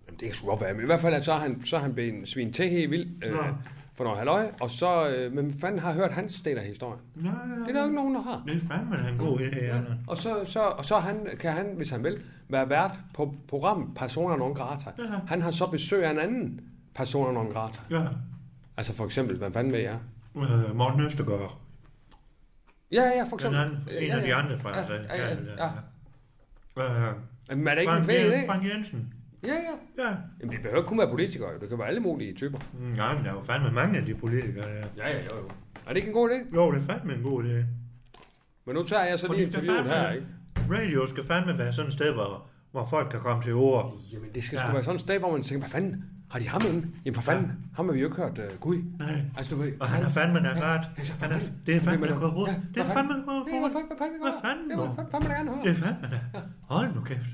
[0.07, 1.81] Jamen, det kan sgu godt være, men i hvert fald så er han, så er
[1.81, 3.39] han blevet svin til helt vildt øh, Nå.
[3.95, 7.01] for noget halløj, og så, øh, men fanden har hørt hans del af historien.
[7.15, 7.35] Nå, ja.
[7.35, 8.43] Det er der jo ikke nogen, der har.
[8.47, 9.85] Det er fandme da en god idé, Allan.
[10.07, 13.89] Og så, så, og så han, kan han, hvis han vil, være vært på programmet
[13.97, 14.91] Personer non grata.
[14.99, 15.05] Ja.
[15.27, 16.61] Han har så besøg af en anden
[16.95, 17.81] Personer non grata.
[17.91, 18.07] Ja.
[18.77, 19.99] Altså for eksempel, hvad fanden med jer?
[20.37, 21.59] Øh, Morten Østergaard.
[22.93, 23.61] Ja, ja, for Den eksempel.
[23.61, 25.71] anden, en af de andre fra Ja, ja, ja, ja.
[26.77, 27.11] ja.
[27.51, 28.47] Øh, Men er det ikke en Frank, fed idé?
[28.47, 29.15] Frank Jensen.
[29.43, 30.05] Ja, ja.
[30.05, 30.15] Ja.
[30.41, 32.59] Jamen, det behøver ikke kun være politikere, det kan være alle mulige typer.
[32.73, 34.87] Mm, Ja, men der er jo fandme mange af de politikere der.
[34.97, 35.49] Ja, ja, jo, jo.
[35.87, 36.55] Er det ikke en god idé?
[36.55, 37.65] Jo, det er fandme en god idé.
[38.67, 40.27] Men nu tager jeg så lige interviewet her, ikke?
[40.71, 43.99] Radio skal fandme være sådan et sted, hvor, hvor folk kan komme til ord.
[44.13, 44.63] Jamen, det skal Ja.
[44.65, 46.89] sgu være sådan et sted, hvor man tænker, hvad fanden, har de ham inde?
[47.05, 48.77] Jamen, for fanden, ham har vi jo ikke hørt uh, Gud.
[48.99, 49.23] Nej.
[49.37, 50.85] Altså, du ved, Og han er fandme da ret.
[51.23, 52.59] Han er, det er fandme da hurtigt.
[52.77, 53.87] Ja, Det er fandme Det er hurtigt.
[54.23, 55.63] hvad fanden, Det er fandme da gerne høre.
[55.65, 56.41] Det er fandme da.
[56.69, 57.31] Hold nu kæft.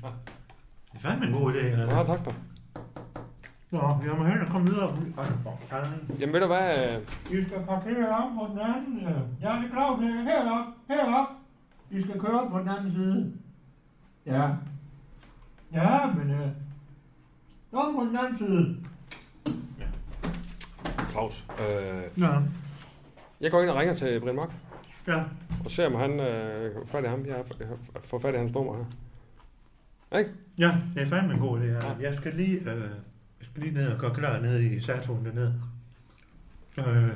[0.91, 1.65] Det er fandme en god idé.
[1.65, 2.31] Ja, tak da.
[3.71, 4.95] Nå, jeg må hellere komme videre.
[6.19, 6.93] Jamen, ved du hvad?
[7.31, 8.97] øh, I skal parkere om på den anden.
[9.07, 9.21] øh.
[9.41, 11.27] Ja, det er klart, det er herop, herop.
[11.91, 13.33] I skal køre på den anden side.
[14.25, 14.49] Ja.
[15.73, 16.29] Ja, men...
[16.31, 16.47] Øh,
[17.77, 18.77] om på den anden side.
[21.11, 21.45] Claus.
[21.59, 22.39] Øh, Ja.
[23.41, 24.51] jeg går ind og ringer til Brian Mørk,
[25.07, 25.23] Ja.
[25.65, 27.25] og ser, om han øh, får fat i ham.
[27.25, 27.45] Jeg har
[28.03, 28.85] fået fat i hans nummer her.
[30.19, 30.31] Ikke?
[30.57, 31.63] Ja, det er fandme en god idé.
[31.63, 31.93] Ja.
[32.01, 32.81] Jeg skal lige, øh,
[33.39, 35.61] jeg skal lige ned og gøre klar nede i Saturn dernede.
[36.75, 37.11] Så, øh,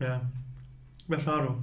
[0.00, 0.18] ja.
[1.06, 1.54] Hvad så du?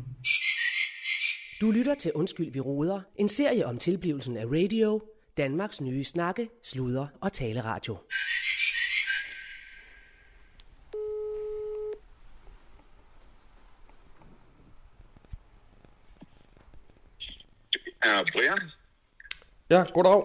[1.64, 3.02] Du lytter til Undskyld, vi råder.
[3.16, 5.02] En serie om tilblivelsen af radio.
[5.38, 7.98] Danmarks nye snakke, sludre og taleradio.
[18.04, 18.60] Er Brian?
[19.70, 20.24] Ja, goddag.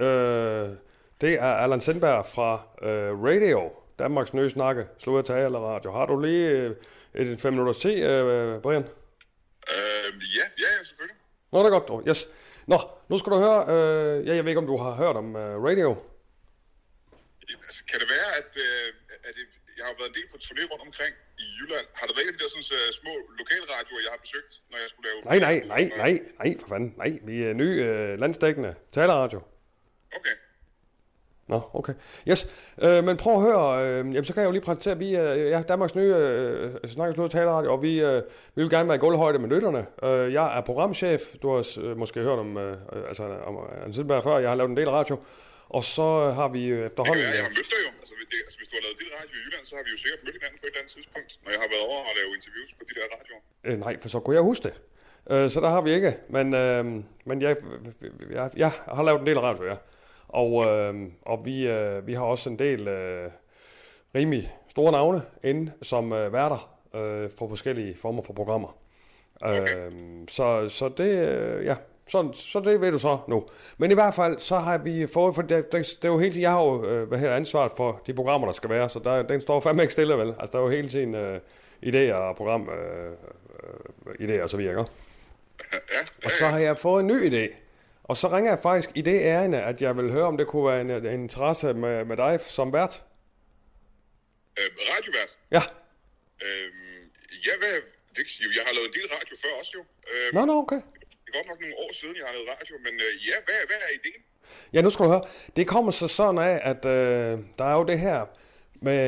[0.00, 0.76] Øh,
[1.20, 5.92] det er Allan Sindberg fra øh, Radio, Danmarks nye snakke, slå og tale radio.
[5.92, 6.76] Har du lige øh,
[7.14, 8.82] et fem minutters tid, øh, Brian?
[8.82, 10.53] Øh, ja, ja, ja.
[11.54, 12.00] Nå, det er godt, dog.
[12.10, 12.20] Yes.
[12.72, 12.78] Nå,
[13.10, 15.54] nu skal du høre, øh, ja, jeg ved ikke, om du har hørt om øh,
[15.68, 15.90] radio.
[17.68, 18.86] Altså, kan det være, at, øh,
[19.28, 19.44] at det,
[19.78, 21.12] jeg har været en del på turné rundt omkring
[21.44, 21.86] i Jylland.
[21.98, 25.06] Har der været de der sådan, så små lokalradioer, jeg har besøgt, når jeg skulle
[25.08, 25.18] lave...
[25.30, 26.90] Nej, nej, nej, nej, nej, for fanden.
[27.02, 29.40] Nej, vi er ny øh, landsdækkende taleradio.
[30.18, 30.36] Okay.
[31.46, 31.94] Nå, okay.
[32.28, 32.48] Yes,
[32.82, 35.34] øh, men prøv at høre, øh, jamen, så kan jeg jo lige præsentere, vi er
[35.34, 38.22] ja, Danmarks nye øh, snakkes nu taleradio, og vi, øh,
[38.54, 39.86] vi vil gerne være i gulvhøjde med lytterne.
[40.02, 42.76] Øh, jeg er programchef, du har øh, måske hørt om, øh,
[43.08, 45.16] altså, om Anne før, jeg har lavet en del radio,
[45.68, 47.24] og så har vi øh, efterhånden...
[47.24, 47.90] være, jeg har mødt dig jo.
[48.00, 49.98] Altså, det, altså, hvis du har lavet dit radio i Jylland, så har vi jo
[50.04, 52.30] sikkert mødt hinanden på et eller andet tidspunkt, når jeg har været over og lave
[52.38, 53.42] interviews på de der radioer.
[53.66, 54.74] Øh, nej, for så kunne jeg huske det.
[55.32, 56.10] Øh, så der har vi ikke.
[56.36, 56.84] Men, øh,
[57.28, 57.52] men jeg,
[58.38, 59.76] jeg, jeg har lavet en del radio, ja.
[60.34, 63.30] Og, øh, og vi, øh, vi har også en del øh,
[64.14, 68.76] rimelig store navne inde som øh, værter øh, for forskellige former for programmer.
[69.46, 69.92] Øh,
[70.28, 71.74] så, så det, øh, ja,
[72.08, 73.44] så, så det ved du så nu.
[73.78, 76.30] Men i hvert fald, så har vi fået, for det, det, det er jo hele
[76.30, 78.98] tiden, jeg har jo øh, hvad her, ansvaret for de programmer, der skal være, så
[78.98, 80.34] der, den står fandme ikke stille, vel?
[80.40, 81.40] Altså, der er jo hele tiden øh,
[81.86, 83.12] idéer og program, øh,
[84.08, 84.90] øh, idéer og så videre, ikke?
[85.72, 85.78] Ja,
[86.24, 87.63] Og så har jeg fået en ny idé.
[88.04, 90.66] Og så ringer jeg faktisk i det ærende, at jeg vil høre, om det kunne
[90.72, 93.02] være en, en interesse med, med dig som vært.
[94.58, 95.30] øh, radiovært.
[95.50, 95.62] Ja.
[96.46, 97.00] Øhm,
[97.46, 97.74] ja, hvad,
[98.16, 99.80] det, jo, jeg har lavet en del radio før også jo.
[100.12, 100.76] Øhm, Nå, nå, okay.
[100.76, 103.54] Det er godt nok nogle år siden, jeg har lavet radio, men øh, ja, hvad,
[103.66, 104.22] hvad er ideen?
[104.72, 105.24] Ja, nu skal du høre.
[105.56, 108.26] Det kommer så sådan af, at øh, der er jo det her
[108.74, 108.98] med,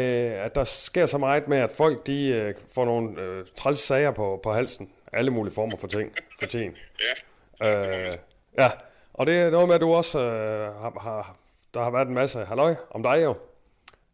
[0.47, 4.11] at der sker så meget med, at folk de øh, får nogle øh, træls sager
[4.11, 4.93] på, på halsen.
[5.13, 6.15] Alle mulige former for ting.
[6.39, 6.77] For ting.
[7.61, 8.19] Ja, Øh,
[8.59, 8.71] ja,
[9.17, 11.37] og det er noget med, at du også øh, har, har,
[11.75, 13.31] der har været en masse halløj om dig jo.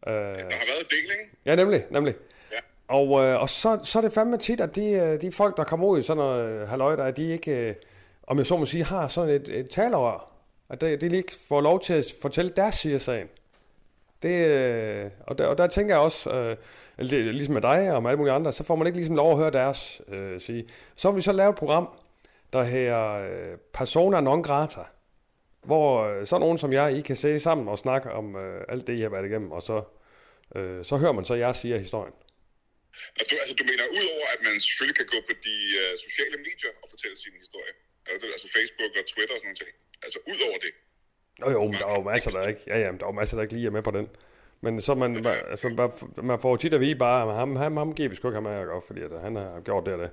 [0.07, 1.37] Øh, der har været del, ikke?
[1.45, 2.15] ja, nemlig, nemlig.
[2.51, 2.57] Ja.
[2.87, 5.63] Og, øh, og så, så er det fandme tit, at de, øh, de folk, der
[5.63, 7.75] kommer ud i sådan noget øh, halløj, der, de ikke, øh,
[8.27, 10.29] om jeg så må sige, har sådan et, et talerør.
[10.69, 13.27] At de, de lige får lov til at fortælle deres side af sagen.
[14.23, 16.57] Det, øh, og, der, og der tænker jeg også, øh,
[16.97, 19.37] ligesom med dig og med alle mulige andre, så får man ikke ligesom lov at
[19.37, 20.65] høre deres øh, sige.
[20.95, 21.89] Så har vi så lavet et program,
[22.53, 24.83] der hedder øh, Persona non grata,
[25.69, 28.87] hvor øh, sådan nogen som jeg, I kan se sammen og snakke om øh, alt
[28.87, 29.77] det, I har været igennem, og så,
[30.55, 32.15] øh, så hører man så side af historien.
[33.19, 36.37] Og du, altså, du mener, udover at man selvfølgelig kan gå på de uh, sociale
[36.47, 37.73] medier og fortælle sin historie,
[38.35, 40.71] altså, Facebook og Twitter og sådan noget, altså udover det,
[41.41, 43.37] Jo jo, men der er jo masser, der ikke, ja, ja, der er jo masser,
[43.37, 44.09] der ikke lige er med på den.
[44.61, 45.91] Men så man, altså, man,
[46.25, 48.45] man får tit at vide bare, at ham, ham, ham giver vi sgu ikke ham
[48.45, 50.11] af at gøre, fordi at han har gjort det og det.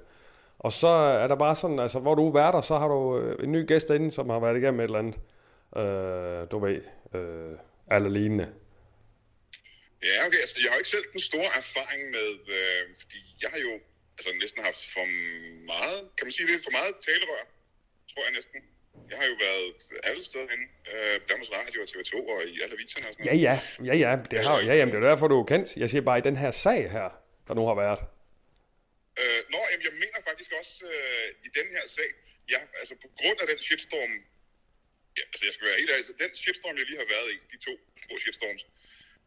[0.67, 0.93] Og så
[1.23, 3.61] er der bare sådan, altså hvor du er værter, så har du øh, en ny
[3.71, 5.17] gæst inde, som har været igennem et eller andet,
[5.81, 6.81] øh, du ved,
[7.17, 7.55] øh,
[7.95, 8.47] alle lignende.
[10.09, 10.41] Ja, okay.
[10.45, 13.73] Altså, jeg har ikke selv den store erfaring med, øh, fordi jeg har jo
[14.17, 15.07] altså, næsten haft for
[15.73, 17.45] meget, kan man sige det, for meget talerør,
[18.11, 18.59] tror jeg næsten.
[19.11, 19.75] Jeg har jo været
[20.09, 23.35] alle steder henne, øh, Danmarks Radio og TV2 og i alle aviserne og sådan Ja,
[23.47, 23.55] ja,
[23.89, 25.69] ja, ja, det har, ja, jamen, det er derfor, du er kendt.
[25.83, 27.09] Jeg siger bare, i den her sag her,
[27.49, 28.01] der nu har været.
[29.21, 32.11] Øh, nå, jamen, jeg mener faktisk også øh, i den her sag,
[32.55, 34.13] ja, altså på grund af den shitstorm,
[35.19, 37.39] ja, altså jeg skal være helt ærlig, så den shitstorm, jeg lige har været i,
[37.53, 37.73] de to
[38.05, 38.63] små shitstorms,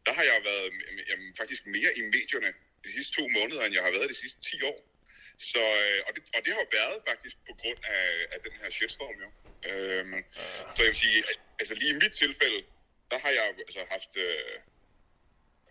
[0.06, 2.50] der har jeg været mm, jamen, faktisk mere i medierne
[2.84, 4.78] de sidste to måneder, end jeg har været de sidste 10 år.
[5.38, 8.52] Så, øh, og, det, og det har jo været faktisk på grund af, af den
[8.60, 9.28] her shitstorm jo.
[9.70, 10.24] Øhm,
[10.74, 11.24] så jeg vil sige,
[11.60, 12.60] altså lige i mit tilfælde,
[13.10, 14.54] der har jeg altså haft, øh,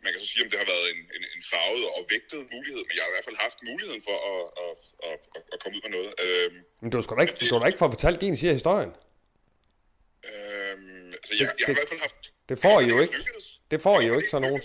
[0.04, 2.82] man kan så sige, om det har været en, en, en farvet og vægtet mulighed,
[2.88, 5.74] men jeg har i hvert fald haft muligheden for at, at, at, at, at komme
[5.78, 6.12] ud med noget.
[6.26, 8.58] Øhm, Men du skal da ikke, du skal da ikke få fortalt din side af
[8.60, 8.92] historien.
[10.30, 12.22] øhm, altså jeg, jeg har i hvert fald haft...
[12.50, 13.14] det får I jo ikke.
[13.14, 13.48] det lykkedes.
[13.72, 14.62] Det får I jo ikke sådan det nogen.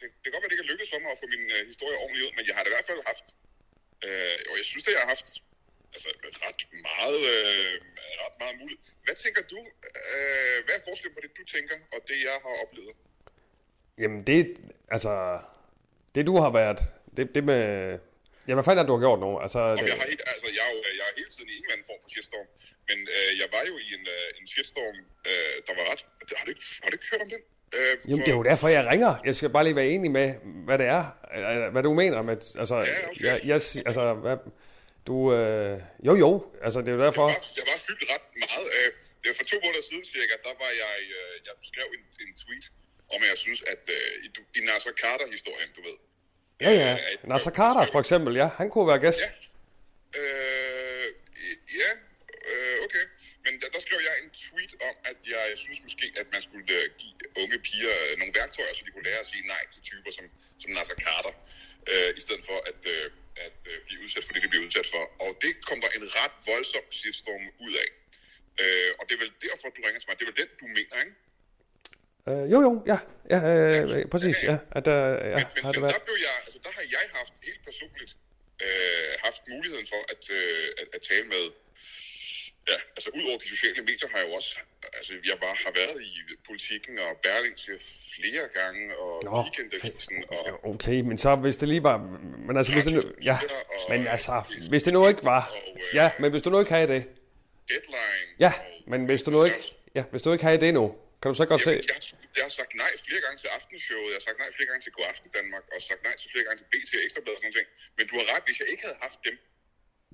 [0.00, 1.60] Det, det kan godt være, det ikke er lykkedes for mig at få min uh,
[1.72, 3.26] historie ordentligt ud, men jeg har det i hvert fald haft...
[4.06, 5.28] Øh, og jeg synes, at jeg har haft
[5.94, 6.08] altså,
[6.46, 7.74] ret meget, øh,
[8.24, 8.82] ret meget mulighed.
[9.06, 9.60] Hvad tænker du?
[10.14, 12.94] Øh, hvad er forskellen på det, du tænker, og det, jeg har oplevet?
[14.00, 14.56] Jamen det,
[14.94, 15.12] altså,
[16.14, 16.78] det du har været,
[17.16, 17.62] det, det med,
[18.48, 19.30] ja, hvad fanden er du har gjort nu?
[19.44, 21.62] Altså, det, jeg, har helt, altså, jeg, er jo, jeg er hele tiden i en
[21.64, 22.46] eller anden form for shitstorm,
[22.88, 24.96] men øh, jeg var jo i en, øh, en shitstorm,
[25.30, 26.00] øh, der var ret...
[26.38, 27.42] Har du ikke, har du ikke hørt om den?
[27.76, 29.12] Øh, Jamen, det er jo derfor, jeg ringer.
[29.24, 30.28] Jeg skal bare lige være enig med,
[30.68, 31.04] hvad det er.
[31.36, 33.24] øh, Hvad du mener med, altså, Ja, okay.
[33.26, 34.36] jeg, jeg, altså, hvad,
[35.08, 36.30] du, øh, jo jo,
[36.66, 37.26] altså, det er jo derfor.
[37.28, 38.66] Jeg var, jeg var fyldt ret meget.
[38.76, 38.88] Øh,
[39.20, 42.32] det var for to måneder siden cirka, der var jeg, øh, jeg skrev en, en
[42.42, 42.66] tweet
[43.14, 45.96] om, jeg synes, at øh, i, i Nasser Carter-historien, du ved.
[46.60, 49.20] Ja, ja, øh, Nasser Carter for eksempel, ja, han kunne være gæst.
[49.20, 49.30] Ja.
[50.20, 51.06] Øh,
[51.80, 51.90] ja,
[52.50, 53.04] øh, okay.
[53.44, 56.66] Men der, der skrev jeg en tweet om, at jeg synes måske, at man skulle
[56.78, 59.80] øh, give unge piger øh, nogle værktøjer, så de kunne lære at sige nej til
[59.82, 60.24] typer som,
[60.62, 61.32] som Nasser Carter,
[61.92, 63.06] øh, i stedet for at, øh,
[63.46, 65.04] at øh, blive udsat for det, de bliver udsat for.
[65.24, 67.88] Og det kom der en ret voldsom shitstorm ud af.
[68.62, 70.16] Øh, og det er vel derfor, du ringer til mig.
[70.18, 71.14] Det er vel den, du mener, ikke?
[72.28, 72.98] Øh, jo jo, ja,
[73.30, 76.02] ja øh, præcis, ja, at, øh, ja, men, men, har det men der, været.
[76.08, 78.16] blev jeg, altså, der har jeg haft helt personligt
[78.66, 81.44] øh, haft muligheden for at, øh, at, at tale med,
[82.70, 84.52] ja, altså ud over de sociale medier har jeg jo også,
[84.98, 86.12] altså jeg var, har været i
[86.48, 87.74] politikken og Berlingske
[88.14, 91.96] flere gange, og Nå, Weekendavisen, og Okay, men så hvis det lige var,
[92.46, 93.38] men altså hvis det nu, ja,
[93.88, 94.34] men altså,
[94.68, 95.42] hvis det nu ikke var,
[95.94, 97.04] ja, men hvis du nu ikke havde det,
[97.68, 100.94] Deadline, ja, og, men hvis du nu ikke, ja, hvis du ikke havde det nu,
[101.20, 101.70] Kan du så godt se?
[101.70, 102.00] Jamen, jeg,
[102.36, 104.92] jeg har sagt nej flere gange til aftenshowet, jeg har sagt nej flere gange til
[104.98, 107.68] Godaften Danmark, og sagt nej til flere gange til BT og Ekstrabladet og sådan noget.
[107.96, 109.34] Men du har ret, hvis jeg ikke havde haft dem,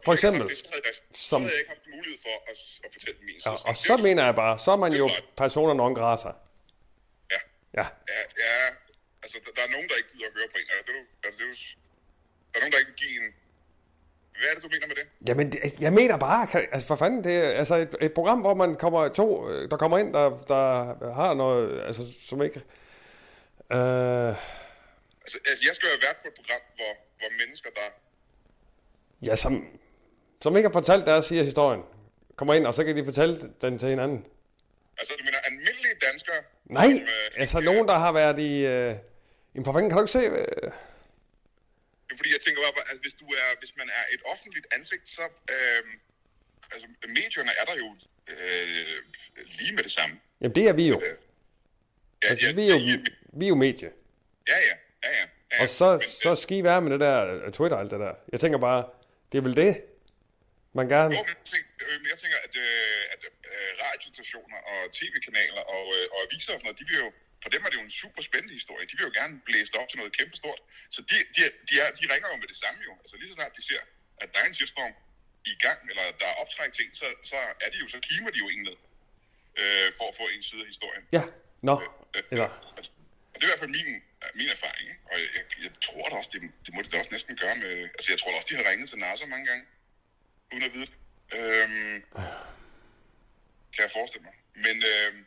[0.06, 0.42] For eksempel.
[0.50, 3.18] det, så, havde jeg, så Som- havde jeg ikke haft mulighed for at, at fortælle
[3.28, 5.06] min Ja, og så er- mener jeg bare, så er man jo
[5.42, 6.30] personer non grata.
[7.34, 7.40] Ja,
[7.78, 8.56] Ja, ja, ja,
[9.22, 10.66] altså der, der er nogen, der ikke gider at høre på en.
[10.74, 11.54] Altså, det, er altså, det er
[12.52, 13.28] der er nogen, der ikke vil give en...
[14.38, 15.28] Hvad er det, du mener med det?
[15.28, 18.76] Jamen, jeg mener bare, altså for fanden, det er altså et, et program, hvor man
[18.76, 22.62] kommer to, øh, der kommer ind, der, der har noget, altså som ikke...
[23.72, 24.34] Øh,
[25.26, 27.88] Altså, altså jeg skal jo være på et program, hvor, hvor mennesker, der...
[29.22, 29.52] ja, som,
[30.42, 31.82] som ikke har fortalt deres side af historien,
[32.36, 34.26] kommer ind, og så kan de fortælle den til hinanden.
[34.98, 36.36] Altså, du mener almindelige danskere...
[36.64, 38.66] Nej, som, øh, altså nogen, der har været i...
[38.66, 38.96] Øh,
[39.54, 40.18] jamen for fanden, kan du ikke se...
[40.18, 40.72] Øh,
[42.18, 45.22] fordi, jeg tænker bare, at hvis, du er, hvis man er et offentligt ansigt, så...
[45.50, 45.82] Øh,
[46.72, 47.88] altså, medierne er der jo
[48.32, 49.02] øh,
[49.58, 50.20] lige med det samme.
[50.40, 51.00] jamen det er vi jo.
[51.04, 51.12] Ja,
[52.30, 52.96] Altså, ja, vi er jo, ja,
[53.32, 53.90] vi er jo medie.
[54.48, 54.74] ja, ja,
[55.04, 55.62] ja, ja, ja.
[55.62, 58.00] Og så, Men, så skal I være med det der øh, Twitter og alt det
[58.00, 58.14] der.
[58.32, 58.88] Jeg tænker bare,
[59.32, 59.82] det er vel det,
[60.72, 61.14] man gerne...
[61.14, 63.20] Jo, men jeg tænker, øh, jeg tænker at, øh, at
[63.52, 67.48] øh, radiostationer og tv-kanaler og, øh, og aviser og sådan noget, de vil jo, for
[67.54, 68.84] dem er det jo en super spændende historie.
[68.90, 70.60] De vil jo gerne blæse det op til noget kæmpestort.
[70.94, 72.92] Så de, de, de, er, de ringer jo med det samme jo.
[73.02, 73.82] Altså lige så snart de ser,
[74.22, 74.94] at der er en shitstorm
[75.52, 78.38] i gang, eller der er optræk en, så, så er de jo, så kimer de
[78.44, 78.78] jo en ned
[79.60, 81.04] øh, for at få en side af historien.
[81.12, 81.24] Ja,
[81.62, 81.74] nå,
[82.16, 82.48] Øh, eller...
[82.76, 82.90] Altså,
[83.32, 83.88] og det er i hvert fald min,
[84.22, 85.02] øh, min erfaring, ikke?
[85.10, 87.72] Og jeg, jeg, tror da også, det, det må det da også næsten gøre med...
[87.96, 89.64] Altså, jeg tror da også, de har ringet til Nasser mange gange,
[90.52, 90.96] uden at vide det.
[91.38, 91.96] Øhm,
[93.74, 94.36] kan jeg forestille mig.
[94.64, 95.26] Men øhm,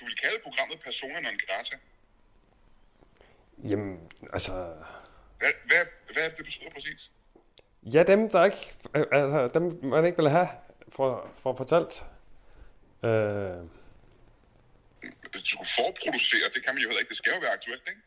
[0.00, 1.76] du vil kalde programmet Persona non grata.
[3.64, 4.52] Jamen, altså...
[5.38, 7.10] Hvad, hvad, hvad er det, det betyder præcis?
[7.82, 8.74] Ja, dem, der ikke...
[8.94, 10.48] Altså, dem, man ikke vil have
[10.88, 12.04] for, for fortalt.
[13.02, 13.64] Øh,
[15.76, 17.08] forproducere, det kan man jo heller ikke.
[17.08, 18.00] Det skal jo være aktuelt, ikke?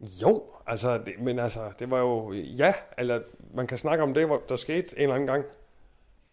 [0.00, 2.32] jo, altså, det, men altså, det var jo...
[2.32, 3.22] Ja, eller
[3.54, 5.44] man kan snakke om det, hvor der skete en eller anden gang,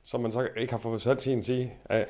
[0.03, 2.07] som man så ikke har fået fortalt sin sige af.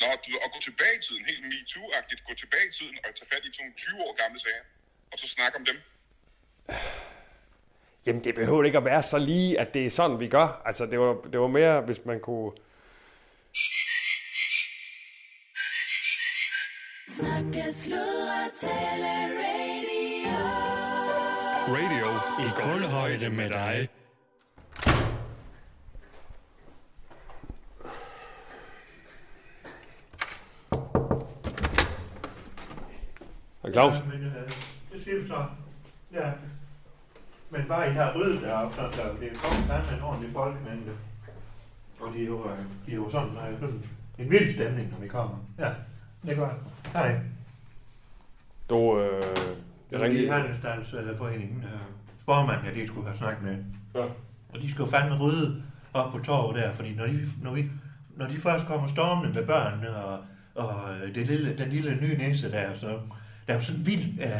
[0.00, 3.28] Nå, du, at gå tilbage i tiden, helt MeToo-agtigt, gå tilbage i tiden og tage
[3.32, 4.64] fat i sådan nogle 20 år gamle sager,
[5.12, 5.78] og så snakke om dem.
[8.06, 10.62] Jamen, det behøver ikke at være så lige, at det er sådan, vi gør.
[10.66, 12.52] Altså, det var, det var mere, hvis man kunne...
[17.08, 20.36] Snakke, sludre, tale, radio.
[21.76, 22.08] Radio
[22.44, 23.88] i kulhøjde med dig.
[33.66, 33.94] Og Claus?
[33.94, 34.50] Ja, men, øh,
[34.92, 35.44] det siger vi så.
[36.12, 36.30] Ja.
[37.50, 40.92] Men bare I har ryddet deroppe, så der bliver kommet fandme en ordentlig folkemængde.
[42.00, 43.82] Og de er jo, øh, de er jo sådan, øh, sådan
[44.18, 45.36] en vild stemning, når vi kommer.
[45.58, 45.70] Ja,
[46.22, 46.52] det er godt.
[46.92, 47.20] Hej.
[48.70, 50.32] Du, øh, jeg Det er ringede lige lige.
[50.32, 51.64] Handelsstandsforeningen.
[51.64, 51.80] Øh,
[52.24, 53.64] formand, ja, de skulle have snakket med.
[53.94, 54.04] Ja.
[54.54, 55.62] Og de skal jo fandme rydde
[55.94, 57.70] op på torvet der, fordi når de, når vi,
[58.16, 60.18] når de først kommer stormende med børnene og,
[60.54, 62.98] og øh, det lille, den lille nye næse der, så
[63.46, 64.30] der er jo sådan en vild, øh,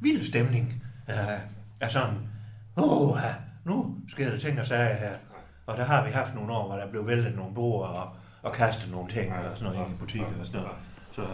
[0.00, 0.82] vild stemning.
[1.08, 1.38] Øh,
[1.80, 2.18] er sådan,
[2.76, 3.16] åh,
[3.64, 5.14] nu sker der ting og sager her.
[5.66, 8.08] Og der har vi haft nogle år, hvor der blev væltet nogle bord og,
[8.42, 10.76] og kastet nogle ting og sådan noget ind i butikker og sådan noget.
[11.12, 11.26] Så,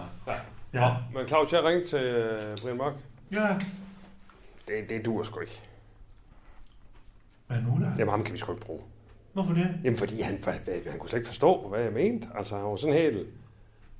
[0.74, 0.96] ja.
[1.14, 2.94] Men Claus, jeg ringte til øh, Brian Mørk.
[3.32, 3.58] Ja.
[4.68, 5.60] Det, det duer sgu ikke.
[7.46, 7.86] Hvad nu da?
[7.98, 8.82] Jamen, ham kan vi sgu ikke bruge.
[9.32, 9.80] Hvorfor det?
[9.84, 10.60] Jamen, fordi han, han,
[10.90, 12.28] han kunne slet ikke forstå, hvad jeg mente.
[12.34, 13.28] Altså, han var sådan helt...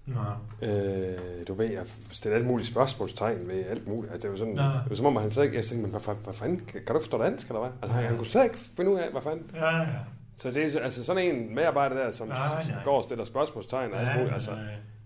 [0.06, 0.20] Nå.
[0.66, 4.12] Øh, du ved, jeg stillede alt muligt spørgsmålstegn ved alt muligt.
[4.12, 4.62] Altså, det var sådan, Nå.
[4.62, 5.56] det var som om, han slet ikke...
[5.56, 6.56] Jeg tænkte, men hvad, hvad, hvad fanden?
[6.68, 7.70] Kan, kan du forstå dansk, eller hvad?
[7.82, 9.50] Altså, han, han kunne slet ikke finde ud af, hvad fanden.
[9.54, 9.86] Ja, ja.
[10.38, 12.84] Så det er altså sådan en medarbejder der, som Nej, nej.
[12.84, 14.34] går og stiller spørgsmålstegn og alt Ja, muligt.
[14.34, 14.60] Altså, nej.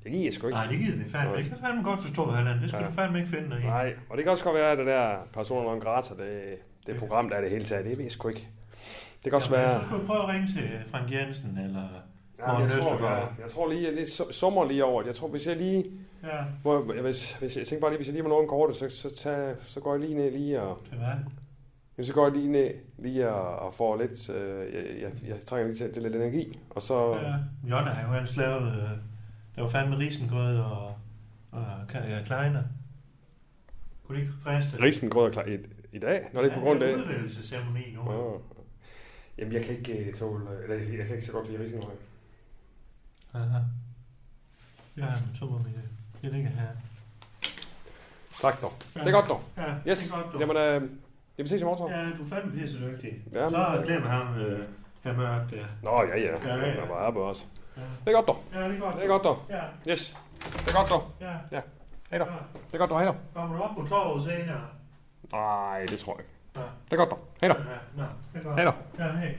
[0.04, 0.54] det giver jeg sgu ikke.
[0.58, 1.36] Nej, det gider vi fandme.
[1.36, 2.60] Det kan fandme godt forstå, Allan.
[2.62, 2.86] Det skal Ja.
[2.88, 3.66] du fandme ikke finde dig i.
[3.66, 6.40] Nej, og det kan også godt være, at det der Persona non grata, det,
[6.86, 8.48] det program, der er det hele taget, det ved jeg sgu ikke.
[9.24, 9.80] Det kan også Jamen, være...
[9.80, 11.82] Så skulle du prøve at ringe til Frank Jensen eller
[12.46, 15.08] Ja, jeg, tror, jeg, jeg tror lige, jeg lidt summer lige over det.
[15.08, 15.84] Jeg tror, hvis jeg lige...
[16.22, 18.88] Ja, Hvor, hvis, hvis, jeg tænker bare lige, hvis jeg lige var nogen kortet, så,
[18.88, 20.78] så, tager, så går jeg lige ned lige og...
[20.88, 20.98] hvad?
[20.98, 24.30] Jamen, så går jeg lige ned lige og, og får lidt...
[24.30, 27.08] Øh, jeg, jeg, jeg trænger lige til, til lidt energi, og så...
[27.08, 27.34] Ja,
[27.70, 28.72] Jonna har jo ellers lavet...
[28.72, 28.90] Øh,
[29.56, 30.94] der var fandme risengrød og,
[31.50, 31.64] og
[31.94, 32.62] ja, kleiner.
[34.06, 34.82] Kunne det ikke friste?
[34.82, 35.58] Risengrød er klar i,
[35.92, 36.98] i dag, når det er på grund af det.
[36.98, 37.04] det.
[37.04, 38.12] er udvælgelsesceremoni nu.
[38.12, 38.38] Ja.
[39.38, 40.44] Jamen, jeg kan ikke uh, tåle...
[40.62, 41.96] Eller, jeg kan ikke så godt lide risengrød.
[43.34, 43.58] Aha.
[44.96, 45.82] Ja, så må vi øh,
[46.22, 46.68] det ligger her.
[48.40, 48.72] Tak dog.
[48.96, 49.00] Ja.
[49.00, 49.42] Det er godt dog.
[49.56, 49.98] Ja, yes.
[49.98, 50.40] det er godt dog.
[50.40, 50.90] Jamen, øh,
[51.38, 53.12] jamen ses i morgen, Ja, du er fandme pisse dygtig.
[53.32, 54.66] Jamen, så glem ham, øh,
[55.04, 55.64] her mørkt der.
[55.82, 56.48] Nå, ja, ja.
[56.48, 56.76] ja, ja.
[56.76, 57.42] Der var arbejde også.
[57.76, 57.82] Ja.
[57.82, 58.44] Det er godt dog.
[58.54, 58.94] Ja, det er godt.
[58.96, 59.38] Det er godt dog.
[59.48, 59.62] Ja.
[59.92, 60.16] Yes.
[60.40, 61.02] Det er godt dog.
[61.20, 61.32] Ja.
[61.52, 61.60] Ja.
[62.10, 62.24] Hej då.
[62.24, 62.30] Ja.
[62.66, 62.98] Det er godt dog.
[62.98, 63.14] Hej då.
[63.34, 64.60] Kommer du op på torvet senere?
[65.32, 66.32] Nej, det tror jeg ikke.
[66.56, 66.60] Ja.
[66.84, 67.18] Det er godt dog.
[67.40, 67.54] Hej då.
[67.54, 68.08] Ja, ja.
[68.32, 68.54] Det er godt.
[68.56, 68.72] Hej då.
[68.98, 69.38] Ja, hej.